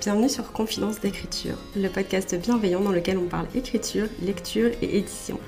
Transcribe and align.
Bienvenue 0.00 0.30
sur 0.30 0.50
Confidence 0.52 0.98
d'écriture, 0.98 1.56
le 1.76 1.88
podcast 1.90 2.34
bienveillant 2.34 2.80
dans 2.80 2.90
lequel 2.90 3.18
on 3.18 3.26
parle 3.26 3.46
écriture, 3.54 4.06
lecture 4.22 4.70
et 4.80 4.96
édition. 4.96 5.38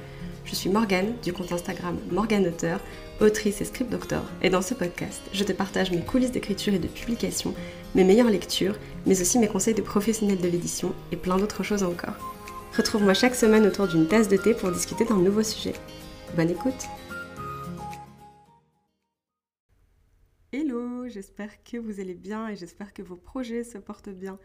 Je 0.44 0.54
suis 0.54 0.68
Morgane 0.68 1.14
du 1.22 1.32
compte 1.32 1.52
Instagram 1.52 1.96
Morgane 2.10 2.46
Auteur, 2.46 2.78
autrice 3.22 3.62
et 3.62 3.64
script 3.64 3.90
doctor, 3.90 4.20
et 4.42 4.50
dans 4.50 4.60
ce 4.60 4.74
podcast, 4.74 5.22
je 5.32 5.42
te 5.44 5.52
partage 5.52 5.90
mes 5.90 6.02
coulisses 6.02 6.32
d'écriture 6.32 6.74
et 6.74 6.78
de 6.78 6.86
publication, 6.86 7.54
mes 7.94 8.04
meilleures 8.04 8.28
lectures, 8.28 8.76
mais 9.06 9.18
aussi 9.22 9.38
mes 9.38 9.48
conseils 9.48 9.72
de 9.72 9.80
professionnels 9.80 10.42
de 10.42 10.48
l'édition 10.48 10.92
et 11.12 11.16
plein 11.16 11.38
d'autres 11.38 11.62
choses 11.62 11.82
encore. 11.82 12.36
Retrouve-moi 12.76 13.14
chaque 13.14 13.34
semaine 13.34 13.66
autour 13.66 13.88
d'une 13.88 14.06
tasse 14.06 14.28
de 14.28 14.36
thé 14.36 14.52
pour 14.52 14.70
discuter 14.70 15.06
d'un 15.06 15.16
nouveau 15.16 15.42
sujet. 15.42 15.72
Bonne 16.36 16.50
écoute 16.50 16.88
j'espère 21.22 21.62
que 21.62 21.76
vous 21.76 22.00
allez 22.00 22.16
bien 22.16 22.48
et 22.48 22.56
j'espère 22.56 22.92
que 22.92 23.00
vos 23.00 23.14
projets 23.14 23.62
se 23.62 23.78
portent 23.78 24.08
bien. 24.08 24.40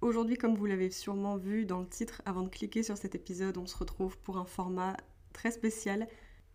Aujourd'hui, 0.00 0.36
comme 0.36 0.56
vous 0.56 0.66
l'avez 0.66 0.90
sûrement 0.90 1.36
vu 1.36 1.66
dans 1.66 1.78
le 1.78 1.86
titre 1.86 2.20
avant 2.24 2.42
de 2.42 2.48
cliquer 2.48 2.82
sur 2.82 2.98
cet 2.98 3.14
épisode, 3.14 3.58
on 3.58 3.66
se 3.66 3.76
retrouve 3.76 4.18
pour 4.18 4.36
un 4.36 4.44
format 4.44 4.96
très 5.32 5.52
spécial, 5.52 6.08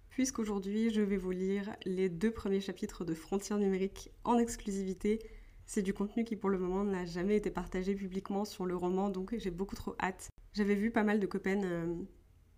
puisqu'aujourd'hui 0.10 0.94
je 0.94 1.00
vais 1.00 1.16
vous 1.16 1.32
lire 1.32 1.74
les 1.86 2.10
deux 2.10 2.32
premiers 2.32 2.60
chapitres 2.60 3.06
de 3.06 3.14
Frontières 3.14 3.58
numériques 3.58 4.12
en 4.26 4.38
exclusivité. 4.38 5.20
C'est 5.66 5.84
du 5.84 5.94
contenu 5.94 6.26
qui 6.26 6.36
pour 6.36 6.50
le 6.50 6.60
moment 6.60 6.84
n'a 6.84 7.06
jamais 7.06 7.38
été 7.38 7.50
partagé 7.50 7.96
publiquement 7.96 8.44
sur 8.44 8.66
le 8.66 8.76
roman, 8.76 9.10
donc 9.10 9.34
j'ai 9.38 9.52
beaucoup 9.52 9.76
trop 9.76 9.96
hâte 10.02 10.28
j'avais 10.54 10.76
vu 10.76 10.92
pas 10.92 11.04
mal 11.04 11.22
de 11.22 11.28
copaines 11.28 11.66
euh, 11.66 11.96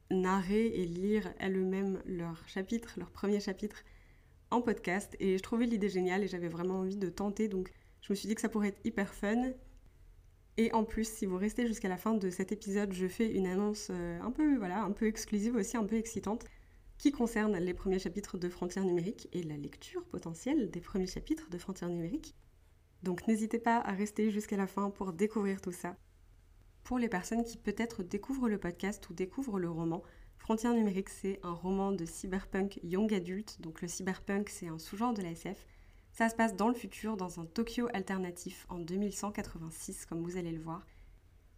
narrer 0.09 0.65
et 0.65 0.85
lire 0.85 1.31
elles-mêmes 1.37 2.01
leurs 2.07 2.47
chapitres, 2.47 2.95
leur 2.97 3.11
premier 3.11 3.39
chapitre 3.39 3.83
en 4.51 4.61
podcast 4.61 5.15
et 5.19 5.37
je 5.37 5.43
trouvais 5.43 5.65
l'idée 5.65 5.89
géniale 5.89 6.23
et 6.23 6.27
j'avais 6.27 6.47
vraiment 6.47 6.79
envie 6.79 6.97
de 6.97 7.09
tenter 7.09 7.47
donc 7.47 7.71
je 8.01 8.13
me 8.13 8.15
suis 8.15 8.27
dit 8.27 8.35
que 8.35 8.41
ça 8.41 8.49
pourrait 8.49 8.69
être 8.69 8.85
hyper 8.85 9.13
fun. 9.13 9.51
Et 10.59 10.71
en 10.71 10.85
plus, 10.85 11.07
si 11.07 11.25
vous 11.25 11.37
restez 11.37 11.67
jusqu'à 11.67 11.89
la 11.89 11.97
fin 11.97 12.13
de 12.13 12.29
cet 12.29 12.51
épisode, 12.51 12.93
je 12.93 13.07
fais 13.07 13.29
une 13.29 13.45
annonce 13.45 13.89
euh, 13.91 14.19
un 14.21 14.31
peu 14.31 14.55
voilà, 14.57 14.81
un 14.81 14.91
peu 14.91 15.05
exclusive 15.05 15.55
aussi, 15.55 15.77
un 15.77 15.83
peu 15.83 15.97
excitante 15.97 16.45
qui 16.97 17.11
concerne 17.11 17.57
les 17.57 17.73
premiers 17.73 17.99
chapitres 17.99 18.37
de 18.37 18.49
Frontières 18.49 18.85
numériques 18.85 19.27
et 19.33 19.43
la 19.43 19.57
lecture 19.57 20.03
potentielle 20.05 20.71
des 20.71 20.81
premiers 20.81 21.05
chapitres 21.05 21.49
de 21.49 21.57
Frontières 21.57 21.89
numériques. 21.89 22.33
Donc 23.03 23.27
n'hésitez 23.27 23.59
pas 23.59 23.77
à 23.77 23.91
rester 23.91 24.31
jusqu'à 24.31 24.57
la 24.57 24.67
fin 24.67 24.89
pour 24.89 25.13
découvrir 25.13 25.61
tout 25.61 25.71
ça 25.71 25.95
pour 26.83 26.97
les 26.97 27.09
personnes 27.09 27.43
qui 27.43 27.57
peut-être 27.57 28.01
découvrent 28.01 28.47
le 28.47 28.57
podcast 28.57 29.09
ou 29.09 29.13
découvrent 29.13 29.59
le 29.59 29.69
roman. 29.69 30.01
Frontières 30.47 30.75
numériques, 30.75 31.09
c'est 31.09 31.41
un 31.43 31.51
roman 31.51 31.91
de 31.91 32.05
cyberpunk 32.05 32.79
young 32.81 33.13
adult. 33.13 33.59
Donc 33.59 33.81
le 33.81 33.89
cyberpunk, 33.89 34.47
c'est 34.47 34.69
un 34.69 34.79
sous-genre 34.79 35.13
de 35.13 35.21
la 35.21 35.31
SF. 35.31 35.67
Ça 36.13 36.29
se 36.29 36.35
passe 36.35 36.55
dans 36.55 36.69
le 36.69 36.73
futur, 36.73 37.17
dans 37.17 37.41
un 37.41 37.45
Tokyo 37.45 37.89
alternatif 37.93 38.65
en 38.69 38.79
2186, 38.79 40.05
comme 40.05 40.23
vous 40.23 40.37
allez 40.37 40.53
le 40.53 40.61
voir. 40.61 40.87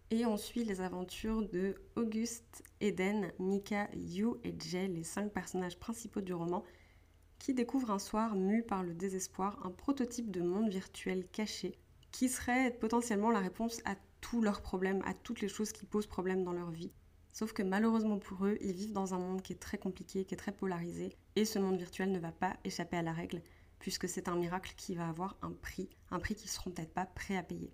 Et 0.10 0.26
on 0.26 0.38
suit 0.38 0.64
les 0.64 0.82
aventures 0.82 1.48
de 1.48 1.76
Auguste, 1.96 2.64
Eden, 2.82 3.32
Mika, 3.38 3.92
Yu 3.94 4.30
et 4.44 4.56
Jay, 4.58 4.88
les 4.88 5.04
cinq 5.04 5.32
personnages 5.34 5.78
principaux 5.78 6.22
du 6.22 6.34
roman, 6.34 6.64
qui 7.38 7.54
découvrent 7.54 7.92
un 7.92 8.00
soir, 8.00 8.34
mu 8.34 8.64
par 8.64 8.82
le 8.82 8.96
désespoir, 8.96 9.64
un 9.64 9.70
prototype 9.70 10.32
de 10.32 10.42
monde 10.42 10.72
virtuel 10.72 11.28
caché, 11.28 11.78
qui 12.10 12.28
serait 12.28 12.72
potentiellement 12.72 13.30
la 13.30 13.40
réponse 13.40 13.82
à 13.86 13.94
tous 14.20 14.42
leurs 14.42 14.64
problèmes, 14.64 15.04
à 15.06 15.14
toutes 15.14 15.42
les 15.42 15.48
choses 15.48 15.74
qui 15.74 15.86
posent 15.86 16.08
problème 16.08 16.44
dans 16.44 16.54
leur 16.54 16.72
vie. 16.72 16.92
Sauf 17.40 17.54
que 17.54 17.64
malheureusement 17.64 18.20
pour 18.20 18.46
eux, 18.46 18.58
ils 18.60 18.74
vivent 18.74 18.92
dans 18.92 19.14
un 19.14 19.18
monde 19.18 19.42
qui 19.42 19.54
est 19.54 19.62
très 19.62 19.78
compliqué, 19.78 20.26
qui 20.26 20.34
est 20.34 20.38
très 20.38 20.52
polarisé, 20.52 21.16
et 21.38 21.46
ce 21.46 21.58
monde 21.58 21.78
virtuel 21.78 22.12
ne 22.12 22.20
va 22.20 22.34
pas 22.34 22.58
échapper 22.66 22.98
à 22.98 23.02
la 23.02 23.14
règle, 23.14 23.42
puisque 23.80 24.10
c'est 24.10 24.28
un 24.28 24.36
miracle 24.36 24.74
qui 24.76 24.94
va 24.94 25.08
avoir 25.08 25.38
un 25.42 25.54
prix, 25.54 25.88
un 26.12 26.20
prix 26.20 26.36
qu'ils 26.36 26.50
seront 26.50 26.70
peut-être 26.70 26.94
pas 26.94 27.06
prêts 27.06 27.38
à 27.38 27.42
payer. 27.42 27.72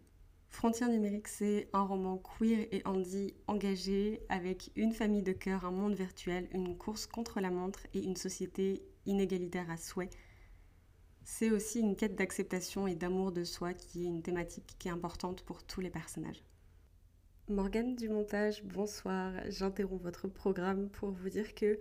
Frontières 0.50 0.90
numériques, 0.90 1.28
c'est 1.28 1.68
un 1.74 1.82
roman 1.82 2.18
queer 2.20 2.68
et 2.72 2.84
handy 2.86 3.34
engagé 3.48 4.22
avec 4.30 4.70
une 4.76 4.92
famille 4.92 5.24
de 5.24 5.32
cœur, 5.32 5.66
un 5.66 5.72
monde 5.72 5.96
virtuel, 5.96 6.48
une 6.52 6.78
course 6.78 7.08
contre 7.08 7.40
la 7.40 7.50
montre 7.50 7.88
et 7.96 8.04
une 8.04 8.18
société 8.18 8.84
inégalitaire 9.08 9.72
à 9.72 9.78
souhait 9.78 10.12
c'est 11.28 11.50
aussi 11.50 11.80
une 11.80 11.96
quête 11.96 12.16
d'acceptation 12.16 12.86
et 12.86 12.94
d'amour 12.94 13.32
de 13.32 13.44
soi 13.44 13.74
qui 13.74 14.04
est 14.04 14.08
une 14.08 14.22
thématique 14.22 14.76
qui 14.78 14.90
est 14.90 14.92
importante 14.92 15.42
pour 15.42 15.64
tous 15.64 15.82
les 15.82 15.90
personnages. 15.90 16.44
Morgane 17.48 17.96
du 17.96 18.10
montage, 18.10 18.64
bonsoir. 18.64 19.32
J'interromps 19.50 20.02
votre 20.02 20.28
programme 20.28 20.90
pour 20.90 21.12
vous 21.12 21.30
dire 21.30 21.54
que 21.54 21.80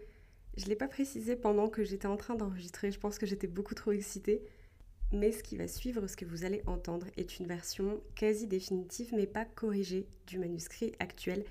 je 0.58 0.64
ne 0.64 0.68
l'ai 0.68 0.76
pas 0.76 0.88
précisé 0.88 1.36
pendant 1.36 1.68
que 1.68 1.84
j'étais 1.84 2.06
en 2.06 2.18
train 2.18 2.34
d'enregistrer. 2.34 2.92
Je 2.92 3.00
pense 3.00 3.16
que 3.16 3.24
j'étais 3.24 3.46
beaucoup 3.46 3.74
trop 3.74 3.90
excitée. 3.92 4.44
Mais 5.10 5.32
ce 5.32 5.42
qui 5.42 5.56
va 5.56 5.66
suivre, 5.66 6.06
ce 6.06 6.18
que 6.18 6.26
vous 6.26 6.44
allez 6.44 6.62
entendre, 6.66 7.06
est 7.16 7.38
une 7.38 7.46
version 7.46 8.02
quasi 8.14 8.46
définitive 8.46 9.14
mais 9.16 9.26
pas 9.26 9.46
corrigée 9.46 10.06
du 10.26 10.38
manuscrit 10.38 10.92
actuel. 10.98 11.46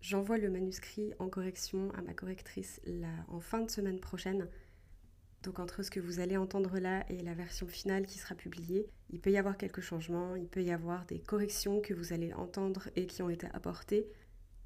J'envoie 0.00 0.38
le 0.38 0.50
manuscrit 0.50 1.12
en 1.20 1.28
correction 1.28 1.92
à 1.92 2.02
ma 2.02 2.12
correctrice 2.12 2.80
en 3.28 3.38
fin 3.38 3.60
de 3.60 3.70
semaine 3.70 4.00
prochaine. 4.00 4.48
Donc 5.44 5.58
entre 5.58 5.82
ce 5.82 5.90
que 5.90 6.00
vous 6.00 6.20
allez 6.20 6.38
entendre 6.38 6.78
là 6.78 7.04
et 7.10 7.22
la 7.22 7.34
version 7.34 7.66
finale 7.66 8.06
qui 8.06 8.18
sera 8.18 8.34
publiée, 8.34 8.88
il 9.10 9.20
peut 9.20 9.30
y 9.30 9.36
avoir 9.36 9.58
quelques 9.58 9.82
changements, 9.82 10.36
il 10.36 10.48
peut 10.48 10.62
y 10.62 10.72
avoir 10.72 11.04
des 11.04 11.18
corrections 11.18 11.82
que 11.82 11.92
vous 11.92 12.14
allez 12.14 12.32
entendre 12.32 12.88
et 12.96 13.06
qui 13.06 13.22
ont 13.22 13.28
été 13.28 13.46
apportées. 13.52 14.06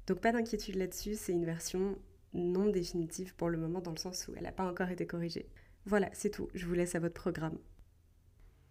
Donc 0.07 0.21
pas 0.21 0.31
d'inquiétude 0.31 0.75
là-dessus, 0.75 1.15
c'est 1.15 1.33
une 1.33 1.43
version 1.43 1.97
non 2.33 2.69
définitive 2.69 3.35
pour 3.35 3.49
le 3.49 3.57
moment 3.57 3.81
dans 3.81 3.91
le 3.91 3.97
sens 3.97 4.27
où 4.27 4.33
elle 4.37 4.43
n'a 4.43 4.53
pas 4.53 4.69
encore 4.69 4.89
été 4.89 5.05
corrigée. 5.05 5.49
Voilà, 5.85 6.09
c'est 6.13 6.29
tout, 6.29 6.47
je 6.53 6.65
vous 6.65 6.73
laisse 6.73 6.95
à 6.95 6.99
votre 6.99 7.19
programme. 7.19 7.57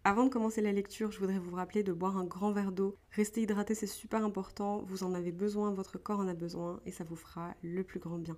Avant 0.03 0.23
de 0.23 0.29
commencer 0.29 0.61
la 0.61 0.71
lecture, 0.71 1.11
je 1.11 1.19
voudrais 1.19 1.37
vous 1.37 1.55
rappeler 1.55 1.83
de 1.83 1.93
boire 1.93 2.17
un 2.17 2.25
grand 2.25 2.51
verre 2.51 2.71
d'eau. 2.71 2.97
Rester 3.11 3.43
hydraté, 3.43 3.75
c'est 3.75 3.85
super 3.85 4.25
important, 4.25 4.81
vous 4.87 5.03
en 5.03 5.13
avez 5.13 5.31
besoin, 5.31 5.71
votre 5.73 5.99
corps 5.99 6.21
en 6.21 6.27
a 6.27 6.33
besoin 6.33 6.79
et 6.87 6.91
ça 6.91 7.03
vous 7.03 7.15
fera 7.15 7.53
le 7.61 7.83
plus 7.83 7.99
grand 7.99 8.17
bien. 8.17 8.37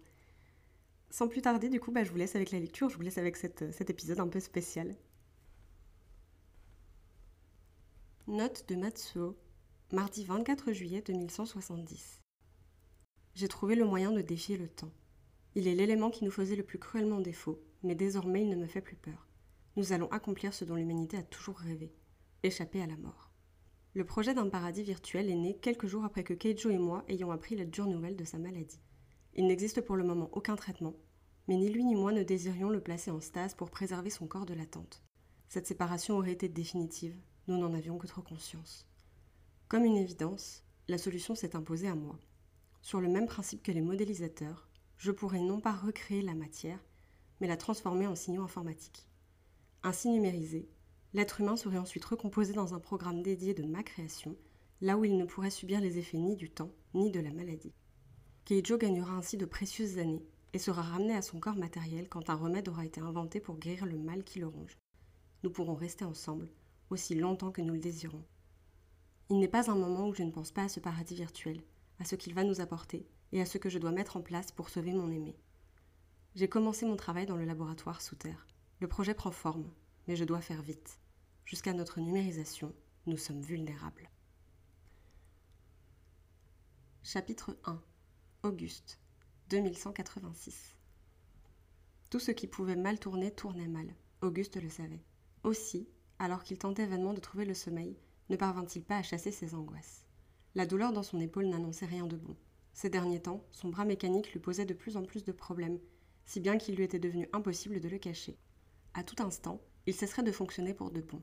Sans 1.11 1.27
plus 1.27 1.41
tarder, 1.41 1.67
du 1.67 1.81
coup, 1.81 1.91
bah, 1.91 2.05
je 2.05 2.09
vous 2.09 2.17
laisse 2.17 2.37
avec 2.37 2.51
la 2.51 2.59
lecture, 2.59 2.89
je 2.89 2.95
vous 2.95 3.01
laisse 3.01 3.17
avec 3.17 3.35
cet 3.35 3.89
épisode 3.89 4.21
un 4.21 4.29
peu 4.29 4.39
spécial. 4.39 4.95
Note 8.27 8.63
de 8.69 8.75
Matsuo, 8.77 9.35
mardi 9.91 10.23
24 10.23 10.71
juillet 10.71 11.03
2170. 11.05 12.21
J'ai 13.35 13.47
trouvé 13.49 13.75
le 13.75 13.83
moyen 13.83 14.13
de 14.13 14.21
défier 14.21 14.55
le 14.55 14.69
temps. 14.69 14.93
Il 15.53 15.67
est 15.67 15.75
l'élément 15.75 16.11
qui 16.11 16.23
nous 16.23 16.31
faisait 16.31 16.55
le 16.55 16.63
plus 16.63 16.79
cruellement 16.79 17.19
défaut, 17.19 17.61
mais 17.83 17.93
désormais 17.93 18.43
il 18.43 18.49
ne 18.49 18.55
me 18.55 18.67
fait 18.67 18.79
plus 18.79 18.95
peur. 18.95 19.27
Nous 19.75 19.91
allons 19.91 20.07
accomplir 20.11 20.53
ce 20.53 20.63
dont 20.63 20.75
l'humanité 20.75 21.17
a 21.17 21.23
toujours 21.23 21.57
rêvé, 21.57 21.93
échapper 22.43 22.81
à 22.81 22.87
la 22.87 22.95
mort. 22.95 23.31
Le 23.95 24.05
projet 24.05 24.33
d'un 24.33 24.47
paradis 24.47 24.83
virtuel 24.83 25.29
est 25.29 25.35
né 25.35 25.57
quelques 25.57 25.87
jours 25.87 26.05
après 26.05 26.23
que 26.23 26.33
Keijo 26.33 26.69
et 26.69 26.77
moi 26.77 27.03
ayons 27.09 27.31
appris 27.31 27.57
la 27.57 27.65
dure 27.65 27.87
nouvelle 27.87 28.15
de 28.15 28.23
sa 28.23 28.37
maladie. 28.37 28.79
Il 29.33 29.47
n'existe 29.47 29.81
pour 29.81 29.95
le 29.95 30.03
moment 30.03 30.29
aucun 30.33 30.55
traitement, 30.55 30.93
mais 31.47 31.55
ni 31.55 31.69
lui 31.69 31.85
ni 31.85 31.95
moi 31.95 32.11
ne 32.11 32.23
désirions 32.23 32.69
le 32.69 32.81
placer 32.81 33.11
en 33.11 33.21
stase 33.21 33.53
pour 33.53 33.69
préserver 33.69 34.09
son 34.09 34.27
corps 34.27 34.45
de 34.45 34.53
l'attente. 34.53 35.03
Cette 35.47 35.67
séparation 35.67 36.17
aurait 36.17 36.33
été 36.33 36.49
définitive, 36.49 37.15
nous 37.47 37.57
n'en 37.57 37.73
avions 37.73 37.97
que 37.97 38.07
trop 38.07 38.21
conscience. 38.21 38.87
Comme 39.67 39.85
une 39.85 39.97
évidence, 39.97 40.63
la 40.87 40.97
solution 40.97 41.33
s'est 41.33 41.55
imposée 41.55 41.87
à 41.87 41.95
moi. 41.95 42.19
Sur 42.81 42.99
le 42.99 43.07
même 43.07 43.27
principe 43.27 43.63
que 43.63 43.71
les 43.71 43.81
modélisateurs, 43.81 44.67
je 44.97 45.11
pourrais 45.11 45.39
non 45.39 45.61
pas 45.61 45.71
recréer 45.71 46.21
la 46.21 46.35
matière, 46.35 46.79
mais 47.39 47.47
la 47.47 47.57
transformer 47.57 48.07
en 48.07 48.15
signaux 48.15 48.43
informatiques. 48.43 49.07
Ainsi 49.83 50.09
numérisé, 50.09 50.69
l'être 51.13 51.41
humain 51.41 51.55
serait 51.55 51.77
ensuite 51.77 52.05
recomposé 52.05 52.53
dans 52.53 52.73
un 52.73 52.79
programme 52.79 53.23
dédié 53.23 53.53
de 53.53 53.63
ma 53.63 53.81
création, 53.81 54.35
là 54.81 54.97
où 54.97 55.05
il 55.05 55.17
ne 55.17 55.25
pourrait 55.25 55.49
subir 55.49 55.79
les 55.79 55.97
effets 55.97 56.17
ni 56.17 56.35
du 56.35 56.49
temps, 56.51 56.71
ni 56.93 57.11
de 57.11 57.19
la 57.19 57.31
maladie. 57.31 57.73
Keijo 58.51 58.77
gagnera 58.77 59.13
ainsi 59.13 59.37
de 59.37 59.45
précieuses 59.45 59.97
années 59.97 60.27
et 60.51 60.59
sera 60.59 60.81
ramené 60.81 61.15
à 61.15 61.21
son 61.21 61.39
corps 61.39 61.55
matériel 61.55 62.09
quand 62.09 62.29
un 62.29 62.35
remède 62.35 62.67
aura 62.67 62.85
été 62.85 62.99
inventé 62.99 63.39
pour 63.39 63.57
guérir 63.57 63.85
le 63.85 63.97
mal 63.97 64.25
qui 64.25 64.39
le 64.39 64.47
ronge. 64.47 64.77
Nous 65.43 65.51
pourrons 65.51 65.73
rester 65.73 66.03
ensemble 66.03 66.49
aussi 66.89 67.15
longtemps 67.15 67.53
que 67.53 67.61
nous 67.61 67.75
le 67.75 67.79
désirons. 67.79 68.25
Il 69.29 69.39
n'est 69.39 69.47
pas 69.47 69.71
un 69.71 69.75
moment 69.75 70.09
où 70.09 70.13
je 70.13 70.23
ne 70.23 70.31
pense 70.31 70.51
pas 70.51 70.63
à 70.63 70.67
ce 70.67 70.81
paradis 70.81 71.15
virtuel, 71.15 71.61
à 71.99 72.03
ce 72.03 72.15
qu'il 72.15 72.33
va 72.33 72.43
nous 72.43 72.59
apporter 72.59 73.07
et 73.31 73.39
à 73.39 73.45
ce 73.45 73.57
que 73.57 73.69
je 73.69 73.79
dois 73.79 73.93
mettre 73.93 74.17
en 74.17 74.21
place 74.21 74.51
pour 74.51 74.67
sauver 74.67 74.91
mon 74.91 75.09
aimé. 75.11 75.37
J'ai 76.35 76.49
commencé 76.49 76.85
mon 76.85 76.97
travail 76.97 77.27
dans 77.27 77.37
le 77.37 77.45
laboratoire 77.45 78.01
sous 78.01 78.17
terre. 78.17 78.47
Le 78.81 78.89
projet 78.89 79.13
prend 79.13 79.31
forme, 79.31 79.71
mais 80.09 80.17
je 80.17 80.25
dois 80.25 80.41
faire 80.41 80.61
vite. 80.61 80.99
Jusqu'à 81.45 81.71
notre 81.71 82.01
numérisation, 82.01 82.75
nous 83.05 83.15
sommes 83.15 83.43
vulnérables. 83.43 84.09
Chapitre 87.01 87.57
1 87.63 87.81
Auguste, 88.43 88.99
2186. 89.51 90.75
Tout 92.09 92.17
ce 92.17 92.31
qui 92.31 92.47
pouvait 92.47 92.75
mal 92.75 92.97
tourner 92.97 93.29
tournait 93.29 93.67
mal. 93.67 93.93
Auguste 94.23 94.59
le 94.59 94.67
savait. 94.67 95.03
Aussi, 95.43 95.87
alors 96.17 96.41
qu'il 96.41 96.57
tentait 96.57 96.87
vainement 96.87 97.13
de 97.13 97.19
trouver 97.19 97.45
le 97.45 97.53
sommeil, 97.53 97.99
ne 98.31 98.35
parvint-il 98.35 98.83
pas 98.83 98.97
à 98.97 99.03
chasser 99.03 99.31
ses 99.31 99.53
angoisses? 99.53 100.07
La 100.55 100.65
douleur 100.65 100.91
dans 100.91 101.03
son 101.03 101.19
épaule 101.19 101.49
n'annonçait 101.49 101.85
rien 101.85 102.07
de 102.07 102.15
bon. 102.15 102.35
Ces 102.73 102.89
derniers 102.89 103.21
temps, 103.21 103.45
son 103.51 103.69
bras 103.69 103.85
mécanique 103.85 104.33
lui 104.33 104.39
posait 104.39 104.65
de 104.65 104.73
plus 104.73 104.97
en 104.97 105.03
plus 105.03 105.23
de 105.23 105.31
problèmes, 105.31 105.77
si 106.25 106.39
bien 106.39 106.57
qu'il 106.57 106.75
lui 106.75 106.83
était 106.83 106.97
devenu 106.97 107.29
impossible 107.33 107.79
de 107.79 107.89
le 107.89 107.99
cacher. 107.99 108.39
À 108.95 109.03
tout 109.03 109.21
instant, 109.21 109.61
il 109.85 109.93
cesserait 109.93 110.23
de 110.23 110.31
fonctionner 110.31 110.73
pour 110.73 110.89
de 110.89 111.01
bon. 111.01 111.21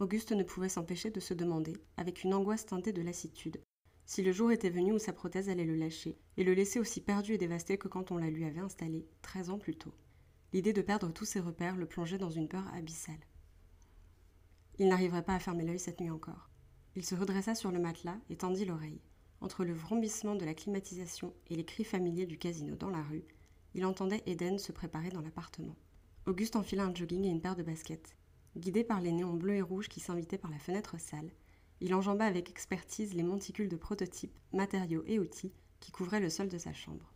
Auguste 0.00 0.32
ne 0.32 0.42
pouvait 0.42 0.70
s'empêcher 0.70 1.10
de 1.10 1.20
se 1.20 1.34
demander, 1.34 1.76
avec 1.98 2.24
une 2.24 2.32
angoisse 2.32 2.64
teintée 2.64 2.94
de 2.94 3.02
lassitude, 3.02 3.60
si 4.06 4.22
le 4.22 4.32
jour 4.32 4.52
était 4.52 4.70
venu 4.70 4.92
où 4.92 4.98
sa 4.98 5.12
prothèse 5.12 5.48
allait 5.48 5.64
le 5.64 5.76
lâcher 5.76 6.18
et 6.36 6.44
le 6.44 6.54
laisser 6.54 6.78
aussi 6.78 7.00
perdu 7.00 7.32
et 7.32 7.38
dévasté 7.38 7.78
que 7.78 7.88
quand 7.88 8.10
on 8.10 8.18
la 8.18 8.30
lui 8.30 8.44
avait 8.44 8.60
installé, 8.60 9.06
treize 9.22 9.50
ans 9.50 9.58
plus 9.58 9.76
tôt. 9.76 9.94
L'idée 10.52 10.72
de 10.72 10.82
perdre 10.82 11.12
tous 11.12 11.24
ses 11.24 11.40
repères 11.40 11.76
le 11.76 11.86
plongeait 11.86 12.18
dans 12.18 12.30
une 12.30 12.48
peur 12.48 12.64
abyssale. 12.74 13.26
Il 14.78 14.88
n'arriverait 14.88 15.24
pas 15.24 15.34
à 15.34 15.38
fermer 15.38 15.64
l'œil 15.64 15.78
cette 15.78 16.00
nuit 16.00 16.10
encore. 16.10 16.50
Il 16.96 17.04
se 17.04 17.14
redressa 17.14 17.54
sur 17.54 17.72
le 17.72 17.78
matelas 17.78 18.18
et 18.28 18.36
tendit 18.36 18.64
l'oreille. 18.64 19.00
Entre 19.40 19.64
le 19.64 19.72
vrombissement 19.72 20.36
de 20.36 20.44
la 20.44 20.54
climatisation 20.54 21.34
et 21.48 21.56
les 21.56 21.64
cris 21.64 21.84
familiers 21.84 22.26
du 22.26 22.38
casino 22.38 22.76
dans 22.76 22.90
la 22.90 23.02
rue, 23.02 23.24
il 23.74 23.84
entendait 23.84 24.22
Eden 24.26 24.58
se 24.58 24.72
préparer 24.72 25.10
dans 25.10 25.20
l'appartement. 25.20 25.76
Auguste 26.26 26.56
enfila 26.56 26.84
un 26.84 26.94
jogging 26.94 27.24
et 27.24 27.30
une 27.30 27.40
paire 27.40 27.56
de 27.56 27.62
baskets. 27.62 28.16
Guidé 28.56 28.84
par 28.84 29.00
les 29.00 29.12
néons 29.12 29.34
bleus 29.34 29.56
et 29.56 29.62
rouges 29.62 29.88
qui 29.88 30.00
s'invitaient 30.00 30.38
par 30.38 30.50
la 30.50 30.58
fenêtre 30.58 30.98
sale, 31.00 31.32
il 31.80 31.94
enjamba 31.94 32.24
avec 32.24 32.50
expertise 32.50 33.14
les 33.14 33.22
monticules 33.22 33.68
de 33.68 33.76
prototypes, 33.76 34.38
matériaux 34.52 35.02
et 35.06 35.18
outils 35.18 35.52
qui 35.80 35.92
couvraient 35.92 36.20
le 36.20 36.30
sol 36.30 36.48
de 36.48 36.58
sa 36.58 36.72
chambre. 36.72 37.12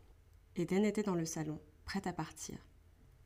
Eden 0.57 0.85
était 0.85 1.03
dans 1.03 1.15
le 1.15 1.25
salon, 1.25 1.61
prête 1.85 2.07
à 2.07 2.13
partir. 2.13 2.59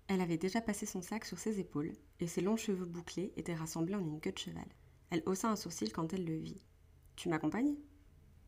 Elle 0.09 0.21
avait 0.21 0.37
déjà 0.37 0.61
passé 0.61 0.85
son 0.87 1.01
sac 1.01 1.25
sur 1.25 1.39
ses 1.39 1.59
épaules, 1.59 1.93
et 2.21 2.27
ses 2.27 2.43
longs 2.43 2.57
cheveux 2.57 2.85
bouclés 2.85 3.33
étaient 3.37 3.55
rassemblés 3.55 3.95
en 3.95 4.07
une 4.07 4.21
queue 4.21 4.33
de 4.33 4.39
cheval. 4.39 4.67
Elle 5.11 5.23
haussa 5.27 5.49
un 5.49 5.57
sourcil 5.57 5.93
quand 5.93 6.13
elle 6.13 6.25
le 6.25 6.37
vit. 6.37 6.65
Tu 7.17 7.29
m'accompagnes 7.29 7.77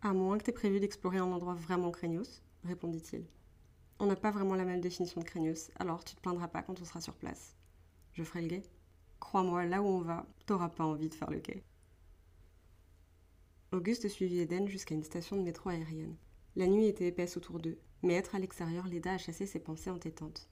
À 0.03 0.13
moins 0.13 0.39
que 0.39 0.45
t'aies 0.45 0.53
prévu 0.53 0.81
d'explorer 0.81 1.19
un 1.19 1.33
endroit 1.33 1.55
vraiment 1.55 1.91
craignos, 1.91 2.43
répondit-il. 2.65 3.27
On 3.99 4.07
n'a 4.07 4.17
pas 4.17 4.31
vraiment 4.31 4.55
la 4.55 4.65
même 4.65 4.81
définition 4.81 5.21
de 5.21 5.27
craignos, 5.27 5.71
alors 5.77 6.05
tu 6.05 6.15
te 6.15 6.21
plaindras 6.21 6.49
pas 6.49 6.63
quand 6.63 6.81
on 6.81 6.85
sera 6.85 7.01
sur 7.01 7.15
place. 7.15 7.57
Je 8.13 8.23
ferai 8.23 8.43
le 8.43 8.49
guet. 8.49 8.63
Crois-moi, 9.21 9.65
là 9.65 9.83
où 9.83 9.87
on 9.87 10.01
va, 10.01 10.27
t'auras 10.47 10.69
pas 10.69 10.85
envie 10.85 11.09
de 11.09 11.15
faire 11.15 11.31
le 11.31 11.41
quai. 11.41 11.65
Auguste 13.75 14.07
suivit 14.07 14.39
Eden 14.39 14.69
jusqu'à 14.69 14.95
une 14.95 15.03
station 15.03 15.35
de 15.35 15.43
métro 15.43 15.69
aérienne. 15.69 16.15
La 16.55 16.69
nuit 16.69 16.87
était 16.87 17.09
épaisse 17.09 17.37
autour 17.37 17.59
d'eux, 17.59 17.77
mais 18.05 18.15
être 18.15 18.37
à 18.37 18.39
l'extérieur 18.39 18.87
l'aida 18.87 19.15
à 19.15 19.19
chasser 19.19 19.47
ses 19.47 19.59
pensées 19.59 19.91
entêtantes. 19.91 20.49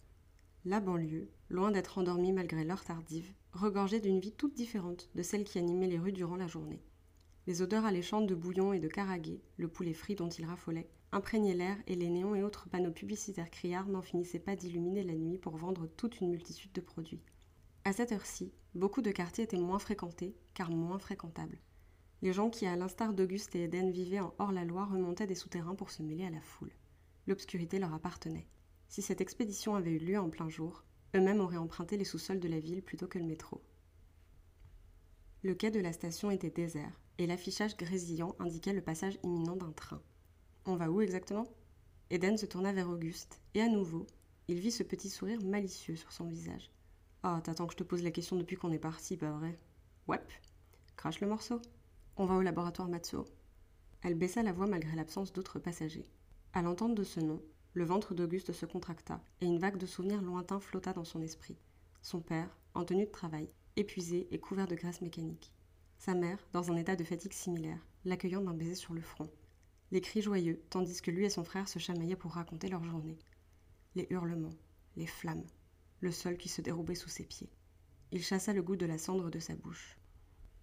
La 0.65 0.81
banlieue, 0.81 1.29
loin 1.49 1.71
d'être 1.71 1.99
endormie 1.99 2.33
malgré 2.33 2.65
l'heure 2.65 2.85
tardive, 2.85 3.33
regorgeait 3.53 4.01
d'une 4.01 4.19
vie 4.19 4.33
toute 4.33 4.55
différente 4.55 5.09
de 5.15 5.23
celle 5.23 5.45
qui 5.45 5.61
animait 5.61 5.87
les 5.87 6.01
rues 6.01 6.11
durant 6.11 6.35
la 6.35 6.49
journée. 6.49 6.83
Les 7.47 7.63
odeurs 7.63 7.85
alléchantes 7.85 8.27
de 8.27 8.35
bouillon 8.35 8.73
et 8.73 8.81
de 8.81 8.89
karagué, 8.89 9.41
le 9.57 9.69
poulet 9.69 9.95
frit 9.95 10.17
dont 10.17 10.29
il 10.29 10.45
raffolait, 10.45 10.91
imprégnaient 11.13 11.55
l'air 11.55 11.77
et 11.87 11.95
les 11.95 12.11
néons 12.11 12.35
et 12.35 12.43
autres 12.43 12.69
panneaux 12.71 12.91
publicitaires 12.91 13.53
criards 13.53 13.87
n'en 13.87 14.03
finissaient 14.03 14.41
pas 14.41 14.57
d'illuminer 14.57 15.05
la 15.05 15.15
nuit 15.15 15.39
pour 15.39 15.57
vendre 15.57 15.87
toute 15.97 16.21
une 16.21 16.31
multitude 16.31 16.73
de 16.73 16.81
produits. 16.81 17.23
À 17.85 17.93
cette 17.93 18.11
heure-ci, 18.11 18.53
beaucoup 18.75 19.01
de 19.01 19.13
quartiers 19.13 19.45
étaient 19.45 19.59
moins 19.59 19.79
fréquentés, 19.79 20.35
car 20.55 20.73
moins 20.73 20.99
fréquentables. 20.99 21.61
Les 22.23 22.33
gens 22.33 22.51
qui, 22.51 22.67
à 22.67 22.77
l'instar 22.77 23.13
d'Auguste 23.13 23.57
et 23.57 23.65
Eden, 23.65 23.91
vivaient 23.91 24.21
en 24.21 24.33
hors-la-loi 24.39 24.87
remontaient 24.87 25.27
des 25.27 25.35
souterrains 25.35 25.75
pour 25.75 25.91
se 25.91 26.05
mêler 26.05 26.25
à 26.25 26.31
la 26.31 26.41
foule. 26.41 26.73
L'obscurité 27.27 27.81
leur 27.81 27.93
appartenait. 27.93 28.47
Si 28.89 29.03
cette 29.03 29.21
expédition 29.21 29.75
avait 29.75 29.91
eu 29.91 29.99
lieu 29.99 30.19
en 30.19 30.31
plein 30.31 30.49
jour, 30.49 30.85
eux-mêmes 31.17 31.41
auraient 31.41 31.57
emprunté 31.57 31.97
les 31.97 32.05
sous-sols 32.05 32.39
de 32.39 32.49
la 32.49 32.61
ville 32.61 32.83
plutôt 32.83 33.09
que 33.09 33.19
le 33.19 33.25
métro. 33.25 33.61
Le 35.43 35.55
quai 35.55 35.73
de 35.73 35.81
la 35.81 35.93
station 35.93 36.31
était 36.31 36.51
désert, 36.51 37.01
et 37.19 37.27
l'affichage 37.27 37.77
grésillant 37.77 38.37
indiquait 38.39 38.73
le 38.73 38.83
passage 38.83 39.19
imminent 39.25 39.57
d'un 39.57 39.73
train. 39.73 40.01
On 40.65 40.77
va 40.77 40.91
où 40.91 41.01
exactement? 41.01 41.49
Eden 42.11 42.39
se 42.39 42.47
tourna 42.47 42.73
vers 42.73 42.89
Auguste, 42.89 43.41
et 43.55 43.63
à 43.63 43.69
nouveau, 43.69 44.07
il 44.47 44.61
vit 44.61 44.71
ce 44.71 44.85
petit 44.85 45.11
sourire 45.11 45.43
malicieux 45.43 45.97
sur 45.97 46.13
son 46.13 46.27
visage. 46.27 46.71
Oh, 47.25 47.39
t'attends 47.43 47.67
que 47.67 47.73
je 47.73 47.79
te 47.79 47.83
pose 47.83 48.05
la 48.05 48.13
question 48.13 48.37
depuis 48.37 48.57
qu'on 48.57 48.71
est 48.71 48.79
parti, 48.79 49.17
pas 49.17 49.33
vrai? 49.33 49.59
Ouais. 50.07 50.21
Crache 50.97 51.21
le 51.21 51.27
morceau. 51.27 51.61
On 52.17 52.27
va 52.27 52.35
au 52.35 52.43
laboratoire 52.43 52.89
Matsuo. 52.89 53.25
Elle 54.03 54.17
baissa 54.17 54.43
la 54.43 54.53
voix 54.53 54.67
malgré 54.67 54.95
l'absence 54.95 55.33
d'autres 55.33 55.59
passagers. 55.59 56.11
À 56.53 56.61
l'entente 56.61 56.95
de 56.95 57.05
ce 57.05 57.21
nom, 57.21 57.41
le 57.73 57.85
ventre 57.85 58.15
d'Auguste 58.15 58.53
se 58.53 58.67
contracta 58.67 59.25
et 59.41 59.47
une 59.47 59.59
vague 59.59 59.79
de 59.79 59.87
souvenirs 59.87 60.21
lointains 60.21 60.61
flotta 60.61 60.93
dans 60.93 61.05
son 61.05 61.23
esprit. 61.23 61.57
Son 62.03 62.21
père, 62.21 62.59
en 62.75 62.85
tenue 62.85 63.07
de 63.07 63.11
travail, 63.11 63.49
épuisé 63.77 64.29
et 64.31 64.39
couvert 64.39 64.67
de 64.67 64.75
graisse 64.75 65.01
mécanique. 65.01 65.55
Sa 65.97 66.15
mère, 66.15 66.39
dans 66.53 66.71
un 66.71 66.77
état 66.77 66.97
de 66.97 67.05
fatigue 67.05 67.33
similaire, 67.33 67.87
l'accueillant 68.05 68.43
d'un 68.43 68.53
baiser 68.53 68.75
sur 68.75 68.93
le 68.93 69.01
front. 69.01 69.31
Les 69.91 70.03
cris 70.03 70.21
joyeux, 70.21 70.63
tandis 70.69 71.01
que 71.01 71.11
lui 71.11 71.25
et 71.25 71.31
son 71.31 71.45
frère 71.45 71.69
se 71.69 71.79
chamaillaient 71.79 72.17
pour 72.17 72.33
raconter 72.33 72.69
leur 72.69 72.85
journée. 72.85 73.19
Les 73.95 74.07
hurlements, 74.11 74.59
les 74.97 75.07
flammes, 75.07 75.47
le 76.01 76.11
sol 76.11 76.37
qui 76.37 76.51
se 76.51 76.61
dérobait 76.61 76.95
sous 76.95 77.09
ses 77.09 77.25
pieds. 77.25 77.51
Il 78.11 78.23
chassa 78.23 78.53
le 78.53 78.63
goût 78.63 78.77
de 78.77 78.85
la 78.85 78.99
cendre 78.99 79.31
de 79.31 79.39
sa 79.39 79.55
bouche. 79.55 79.97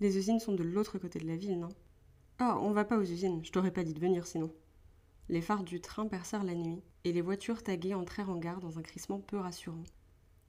Les 0.01 0.18
usines 0.18 0.40
sont 0.40 0.54
de 0.54 0.63
l'autre 0.63 0.98
côté 0.98 1.19
de 1.19 1.28
la 1.28 1.36
ville, 1.36 1.60
non? 1.60 1.69
Oh, 2.40 2.54
on 2.62 2.72
va 2.72 2.86
pas 2.86 2.98
aux 2.98 3.04
usines, 3.04 3.44
je 3.44 3.51
t'aurais 3.51 3.74
pas 3.74 3.84
dit 3.84 3.94
de 3.94 4.00
venir 4.00 4.25
sinon. 4.25 4.50
Les 5.28 5.42
phares 5.42 5.66
du 5.66 5.81
train 5.81 6.07
percèrent 6.07 6.46
la 6.46 6.56
nuit, 6.56 6.81
et 7.04 7.12
les 7.12 7.22
voitures 7.22 7.63
taguées 7.63 7.94
entrèrent 7.94 8.30
en 8.30 8.38
gare 8.38 8.62
dans 8.62 8.80
un 8.80 8.81
crissement 8.81 9.19
peu 9.19 9.38
rassurant. 9.38 9.84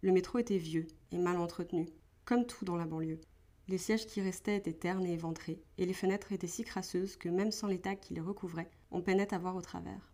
Le 0.02 0.12
métro 0.12 0.38
était 0.38 0.56
vieux 0.56 0.86
et 1.10 1.18
mal 1.18 1.36
entretenu, 1.36 1.88
comme 2.24 2.46
tout 2.46 2.64
dans 2.64 2.76
la 2.76 2.86
banlieue. 2.86 3.20
Les 3.66 3.76
sièges 3.76 4.06
qui 4.06 4.20
restaient 4.20 4.56
étaient 4.56 4.72
ternes 4.72 5.04
et 5.04 5.14
éventrés, 5.14 5.60
et 5.78 5.84
les 5.84 5.94
fenêtres 5.94 6.30
étaient 6.30 6.46
si 6.46 6.62
crasseuses 6.62 7.16
que 7.16 7.28
même 7.28 7.50
sans 7.50 7.66
les 7.66 7.80
tags 7.80 7.96
qui 7.96 8.14
les 8.14 8.20
recouvraient, 8.20 8.70
on 8.92 9.02
peinait 9.02 9.34
à 9.34 9.38
voir 9.38 9.56
au 9.56 9.62
travers. 9.62 10.12